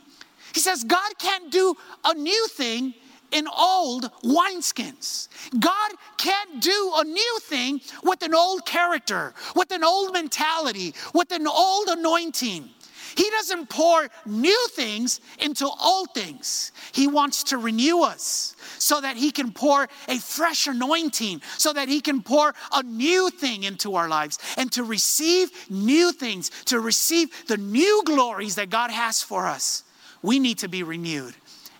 He 0.54 0.60
says, 0.60 0.84
God 0.84 1.18
can't 1.18 1.50
do 1.50 1.74
a 2.04 2.14
new 2.14 2.46
thing 2.48 2.94
in 3.32 3.46
old 3.48 4.10
wineskins. 4.22 5.28
God 5.58 5.92
can't 6.16 6.60
do 6.60 6.92
a 6.96 7.04
new 7.04 7.38
thing 7.42 7.80
with 8.02 8.22
an 8.22 8.34
old 8.34 8.66
character, 8.66 9.34
with 9.54 9.70
an 9.70 9.84
old 9.84 10.12
mentality, 10.12 10.94
with 11.14 11.30
an 11.32 11.46
old 11.46 11.88
anointing. 11.88 12.70
He 13.16 13.28
doesn't 13.30 13.68
pour 13.68 14.08
new 14.24 14.66
things 14.72 15.20
into 15.38 15.66
old 15.66 16.14
things. 16.14 16.72
He 16.92 17.06
wants 17.06 17.44
to 17.44 17.58
renew 17.58 18.02
us 18.02 18.54
so 18.78 19.00
that 19.00 19.16
He 19.16 19.30
can 19.30 19.52
pour 19.52 19.88
a 20.08 20.18
fresh 20.18 20.66
anointing, 20.66 21.42
so 21.58 21.72
that 21.72 21.88
He 21.88 22.00
can 22.00 22.22
pour 22.22 22.54
a 22.72 22.82
new 22.82 23.30
thing 23.30 23.64
into 23.64 23.96
our 23.96 24.08
lives 24.08 24.38
and 24.56 24.70
to 24.72 24.84
receive 24.84 25.50
new 25.68 26.12
things, 26.12 26.50
to 26.66 26.80
receive 26.80 27.30
the 27.46 27.56
new 27.56 28.02
glories 28.04 28.54
that 28.54 28.70
God 28.70 28.90
has 28.90 29.22
for 29.22 29.46
us. 29.46 29.84
We 30.22 30.38
need 30.38 30.58
to 30.58 30.68
be 30.68 30.82
renewed. 30.82 31.34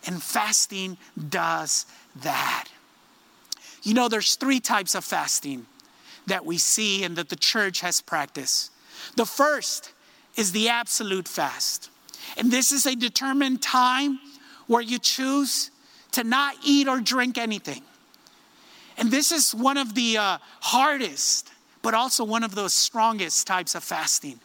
And 0.07 0.23
fasting 0.23 0.97
does 1.29 1.87
that. 2.23 2.69
You 3.83 3.95
know, 3.95 4.09
there's 4.09 4.35
three 4.35 4.61
types 4.61 4.95
of 4.95 5.05
fasting 5.05 5.67
that 6.27 6.45
we 6.45 6.59
see 6.59 7.05
and 7.05 7.17
that 7.17 7.29
the 7.29 7.37
church 7.37 7.81
has 7.81 8.01
practiced. 8.01 8.71
The 9.17 9.27
first 9.27 9.93
is 10.37 10.53
the 10.53 10.69
absolute 10.69 11.29
fast. 11.29 11.91
And 12.37 12.51
this 12.51 12.73
is 12.73 12.87
a 12.87 12.95
determined 12.95 13.63
time 13.63 14.21
where 14.67 14.83
you 14.83 14.99
choose 14.99 15.71
to 16.13 16.25
not 16.25 16.55
eat 16.65 16.89
or 16.89 17.01
drink 17.01 17.39
anything. 17.39 17.83
And 18.97 19.11
this 19.11 19.33
is 19.33 19.55
one 19.55 19.77
of 19.77 19.95
the 19.95 20.19
uh, 20.19 20.39
hardest, 20.61 21.51
but 21.83 21.95
also 21.95 22.25
one 22.25 22.45
of 22.45 22.55
those 22.55 22.75
strongest 22.75 23.47
types 23.47 23.75
of 23.75 23.83
fasting, 23.83 24.39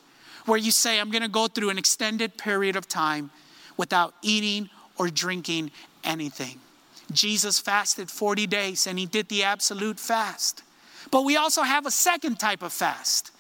where 0.46 0.58
you 0.58 0.72
say, 0.72 1.00
I'm 1.00 1.12
going 1.12 1.24
to 1.24 1.28
go 1.28 1.48
through 1.48 1.70
an 1.70 1.78
extended 1.78 2.38
period 2.38 2.76
of 2.76 2.88
time 2.88 3.32
without 3.78 4.14
eating 4.22 4.70
or 4.98 5.10
drinking 5.10 5.72
anything. 6.04 6.60
Jesus 7.12 7.60
fasted 7.60 8.10
40 8.10 8.48
days 8.48 8.88
and 8.88 8.98
he 8.98 9.06
did 9.06 9.30
the 9.30 9.44
absolute 9.44 10.00
fast. 10.00 10.64
But 11.12 11.24
we 11.24 11.38
also 11.38 11.62
have 11.62 11.86
a 11.86 11.92
second 11.92 12.40
type 12.40 12.64
of 12.64 12.74
fast, 12.74 13.32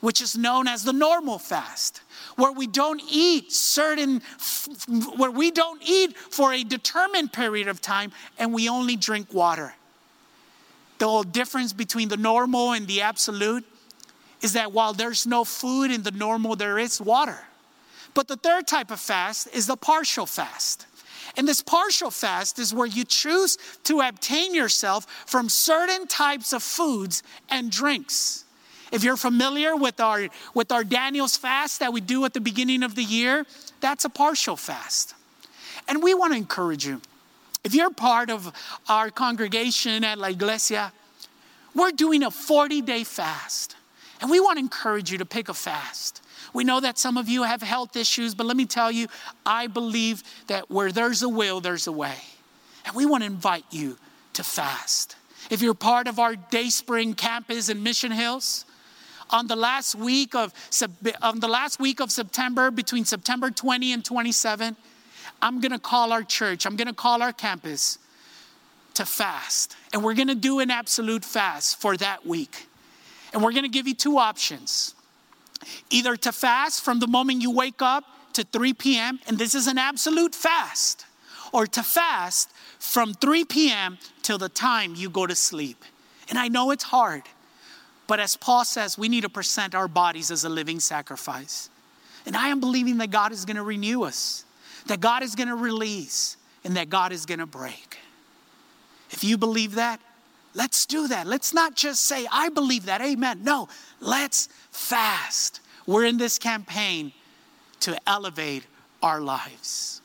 which 0.00 0.20
is 0.20 0.36
known 0.36 0.66
as 0.66 0.82
the 0.82 0.92
normal 0.92 1.38
fast, 1.38 2.00
where 2.36 2.52
we 2.52 2.66
don't 2.66 3.00
eat 3.08 3.52
certain, 3.52 4.22
where 5.16 5.30
we 5.30 5.50
don't 5.50 5.82
eat 5.84 6.16
for 6.16 6.52
a 6.52 6.64
determined 6.64 7.32
period 7.32 7.68
of 7.68 7.80
time 7.80 8.12
and 8.38 8.52
we 8.52 8.68
only 8.68 8.96
drink 8.96 9.32
water. 9.32 9.74
The 10.98 11.24
difference 11.30 11.72
between 11.72 12.08
the 12.08 12.16
normal 12.16 12.72
and 12.72 12.86
the 12.86 13.02
absolute 13.02 13.64
is 14.40 14.54
that 14.54 14.72
while 14.72 14.92
there's 14.92 15.26
no 15.26 15.44
food 15.44 15.90
in 15.90 16.02
the 16.02 16.10
normal, 16.10 16.56
there 16.56 16.78
is 16.78 17.00
water. 17.00 17.38
But 18.14 18.28
the 18.28 18.36
third 18.36 18.66
type 18.66 18.90
of 18.90 19.00
fast 19.00 19.48
is 19.54 19.66
the 19.66 19.76
partial 19.76 20.26
fast. 20.26 20.86
And 21.36 21.48
this 21.48 21.62
partial 21.62 22.10
fast 22.10 22.58
is 22.58 22.74
where 22.74 22.86
you 22.86 23.04
choose 23.04 23.56
to 23.84 24.02
abstain 24.02 24.54
yourself 24.54 25.06
from 25.26 25.48
certain 25.48 26.06
types 26.06 26.52
of 26.52 26.62
foods 26.62 27.22
and 27.48 27.70
drinks. 27.70 28.44
If 28.92 29.02
you're 29.02 29.16
familiar 29.16 29.74
with 29.74 30.00
our, 30.00 30.28
with 30.52 30.70
our 30.70 30.84
Daniel's 30.84 31.36
fast 31.36 31.80
that 31.80 31.92
we 31.92 32.02
do 32.02 32.24
at 32.26 32.34
the 32.34 32.40
beginning 32.40 32.82
of 32.82 32.94
the 32.94 33.02
year, 33.02 33.46
that's 33.80 34.04
a 34.04 34.10
partial 34.10 34.56
fast. 34.56 35.14
And 35.88 36.02
we 36.02 36.14
want 36.14 36.34
to 36.34 36.36
encourage 36.36 36.84
you. 36.84 37.00
If 37.64 37.74
you're 37.74 37.90
part 37.90 38.30
of 38.30 38.52
our 38.88 39.10
congregation 39.10 40.04
at 40.04 40.18
La 40.18 40.28
Iglesia, 40.28 40.92
we're 41.74 41.92
doing 41.92 42.22
a 42.22 42.30
40 42.30 42.82
day 42.82 43.04
fast. 43.04 43.76
And 44.20 44.30
we 44.30 44.40
want 44.40 44.58
to 44.58 44.60
encourage 44.60 45.10
you 45.10 45.18
to 45.18 45.24
pick 45.24 45.48
a 45.48 45.54
fast. 45.54 46.21
We 46.52 46.64
know 46.64 46.80
that 46.80 46.98
some 46.98 47.16
of 47.16 47.28
you 47.28 47.44
have 47.44 47.62
health 47.62 47.96
issues, 47.96 48.34
but 48.34 48.46
let 48.46 48.56
me 48.56 48.66
tell 48.66 48.92
you, 48.92 49.08
I 49.46 49.66
believe 49.66 50.22
that 50.48 50.70
where 50.70 50.92
there's 50.92 51.22
a 51.22 51.28
will, 51.28 51.60
there's 51.60 51.86
a 51.86 51.92
way. 51.92 52.16
And 52.84 52.94
we 52.94 53.06
want 53.06 53.22
to 53.22 53.26
invite 53.26 53.64
you 53.70 53.96
to 54.34 54.44
fast. 54.44 55.16
If 55.50 55.62
you're 55.62 55.74
part 55.74 56.08
of 56.08 56.18
our 56.18 56.34
Dayspring 56.34 57.14
campus 57.14 57.68
in 57.68 57.82
Mission 57.82 58.12
Hills, 58.12 58.64
on 59.30 59.46
the 59.46 59.56
last 59.56 59.94
week 59.94 60.34
of 60.34 60.52
on 61.22 61.40
the 61.40 61.48
last 61.48 61.80
week 61.80 62.00
of 62.00 62.10
September, 62.10 62.70
between 62.70 63.04
September 63.06 63.50
20 63.50 63.92
and 63.92 64.04
27, 64.04 64.76
I'm 65.40 65.60
gonna 65.60 65.78
call 65.78 66.12
our 66.12 66.22
church, 66.22 66.66
I'm 66.66 66.76
gonna 66.76 66.92
call 66.92 67.22
our 67.22 67.32
campus 67.32 67.98
to 68.94 69.06
fast. 69.06 69.74
And 69.92 70.04
we're 70.04 70.14
gonna 70.14 70.34
do 70.34 70.60
an 70.60 70.70
absolute 70.70 71.24
fast 71.24 71.80
for 71.80 71.96
that 71.96 72.26
week. 72.26 72.66
And 73.32 73.42
we're 73.42 73.52
gonna 73.52 73.68
give 73.68 73.88
you 73.88 73.94
two 73.94 74.18
options 74.18 74.94
either 75.90 76.16
to 76.16 76.32
fast 76.32 76.84
from 76.84 76.98
the 77.00 77.06
moment 77.06 77.42
you 77.42 77.50
wake 77.50 77.82
up 77.82 78.04
to 78.34 78.44
3 78.44 78.72
p.m., 78.74 79.20
and 79.26 79.38
this 79.38 79.54
is 79.54 79.66
an 79.66 79.78
absolute 79.78 80.34
fast, 80.34 81.04
or 81.52 81.66
to 81.66 81.82
fast 81.82 82.50
from 82.78 83.14
3 83.14 83.44
p.m. 83.44 83.98
till 84.22 84.38
the 84.38 84.48
time 84.48 84.94
you 84.94 85.10
go 85.10 85.26
to 85.26 85.34
sleep. 85.34 85.84
And 86.28 86.38
I 86.38 86.48
know 86.48 86.70
it's 86.70 86.84
hard, 86.84 87.22
but 88.06 88.20
as 88.20 88.36
Paul 88.36 88.64
says, 88.64 88.96
we 88.96 89.08
need 89.08 89.22
to 89.22 89.28
present 89.28 89.74
our 89.74 89.88
bodies 89.88 90.30
as 90.30 90.44
a 90.44 90.48
living 90.48 90.80
sacrifice. 90.80 91.68
And 92.24 92.36
I 92.36 92.48
am 92.48 92.60
believing 92.60 92.98
that 92.98 93.10
God 93.10 93.32
is 93.32 93.44
going 93.44 93.56
to 93.56 93.62
renew 93.62 94.02
us, 94.04 94.44
that 94.86 95.00
God 95.00 95.22
is 95.22 95.34
going 95.34 95.48
to 95.48 95.56
release, 95.56 96.36
and 96.64 96.76
that 96.76 96.88
God 96.88 97.12
is 97.12 97.26
going 97.26 97.40
to 97.40 97.46
break. 97.46 97.98
If 99.10 99.24
you 99.24 99.36
believe 99.36 99.74
that, 99.74 100.00
let's 100.54 100.86
do 100.86 101.08
that. 101.08 101.26
Let's 101.26 101.54
not 101.54 101.74
just 101.74 102.02
say, 102.04 102.26
I 102.30 102.48
believe 102.48 102.86
that, 102.86 103.00
amen. 103.00 103.42
No, 103.42 103.68
let's 104.00 104.48
fast. 104.70 105.60
We're 105.86 106.04
in 106.04 106.18
this 106.18 106.38
campaign 106.38 107.12
to 107.80 107.96
elevate 108.06 108.66
our 109.02 109.20
lives. 109.20 110.02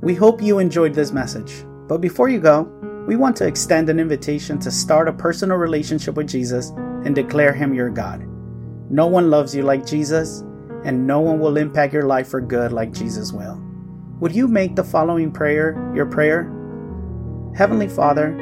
We 0.00 0.14
hope 0.14 0.42
you 0.42 0.58
enjoyed 0.58 0.94
this 0.94 1.12
message. 1.12 1.64
But 1.86 1.98
before 1.98 2.28
you 2.28 2.40
go, 2.40 2.62
we 3.06 3.16
want 3.16 3.36
to 3.36 3.46
extend 3.46 3.88
an 3.88 4.00
invitation 4.00 4.58
to 4.60 4.70
start 4.70 5.08
a 5.08 5.12
personal 5.12 5.56
relationship 5.56 6.16
with 6.16 6.28
Jesus 6.28 6.70
and 7.04 7.14
declare 7.14 7.52
Him 7.52 7.74
your 7.74 7.90
God. 7.90 8.26
No 8.90 9.06
one 9.06 9.30
loves 9.30 9.54
you 9.54 9.62
like 9.62 9.86
Jesus, 9.86 10.40
and 10.84 11.06
no 11.06 11.20
one 11.20 11.38
will 11.38 11.56
impact 11.56 11.92
your 11.92 12.02
life 12.06 12.28
for 12.28 12.40
good 12.40 12.72
like 12.72 12.92
Jesus 12.92 13.32
will. 13.32 13.62
Would 14.18 14.34
you 14.34 14.48
make 14.48 14.74
the 14.76 14.84
following 14.84 15.30
prayer 15.30 15.92
your 15.94 16.06
prayer? 16.06 16.44
Heavenly 17.56 17.88
Father, 17.88 18.41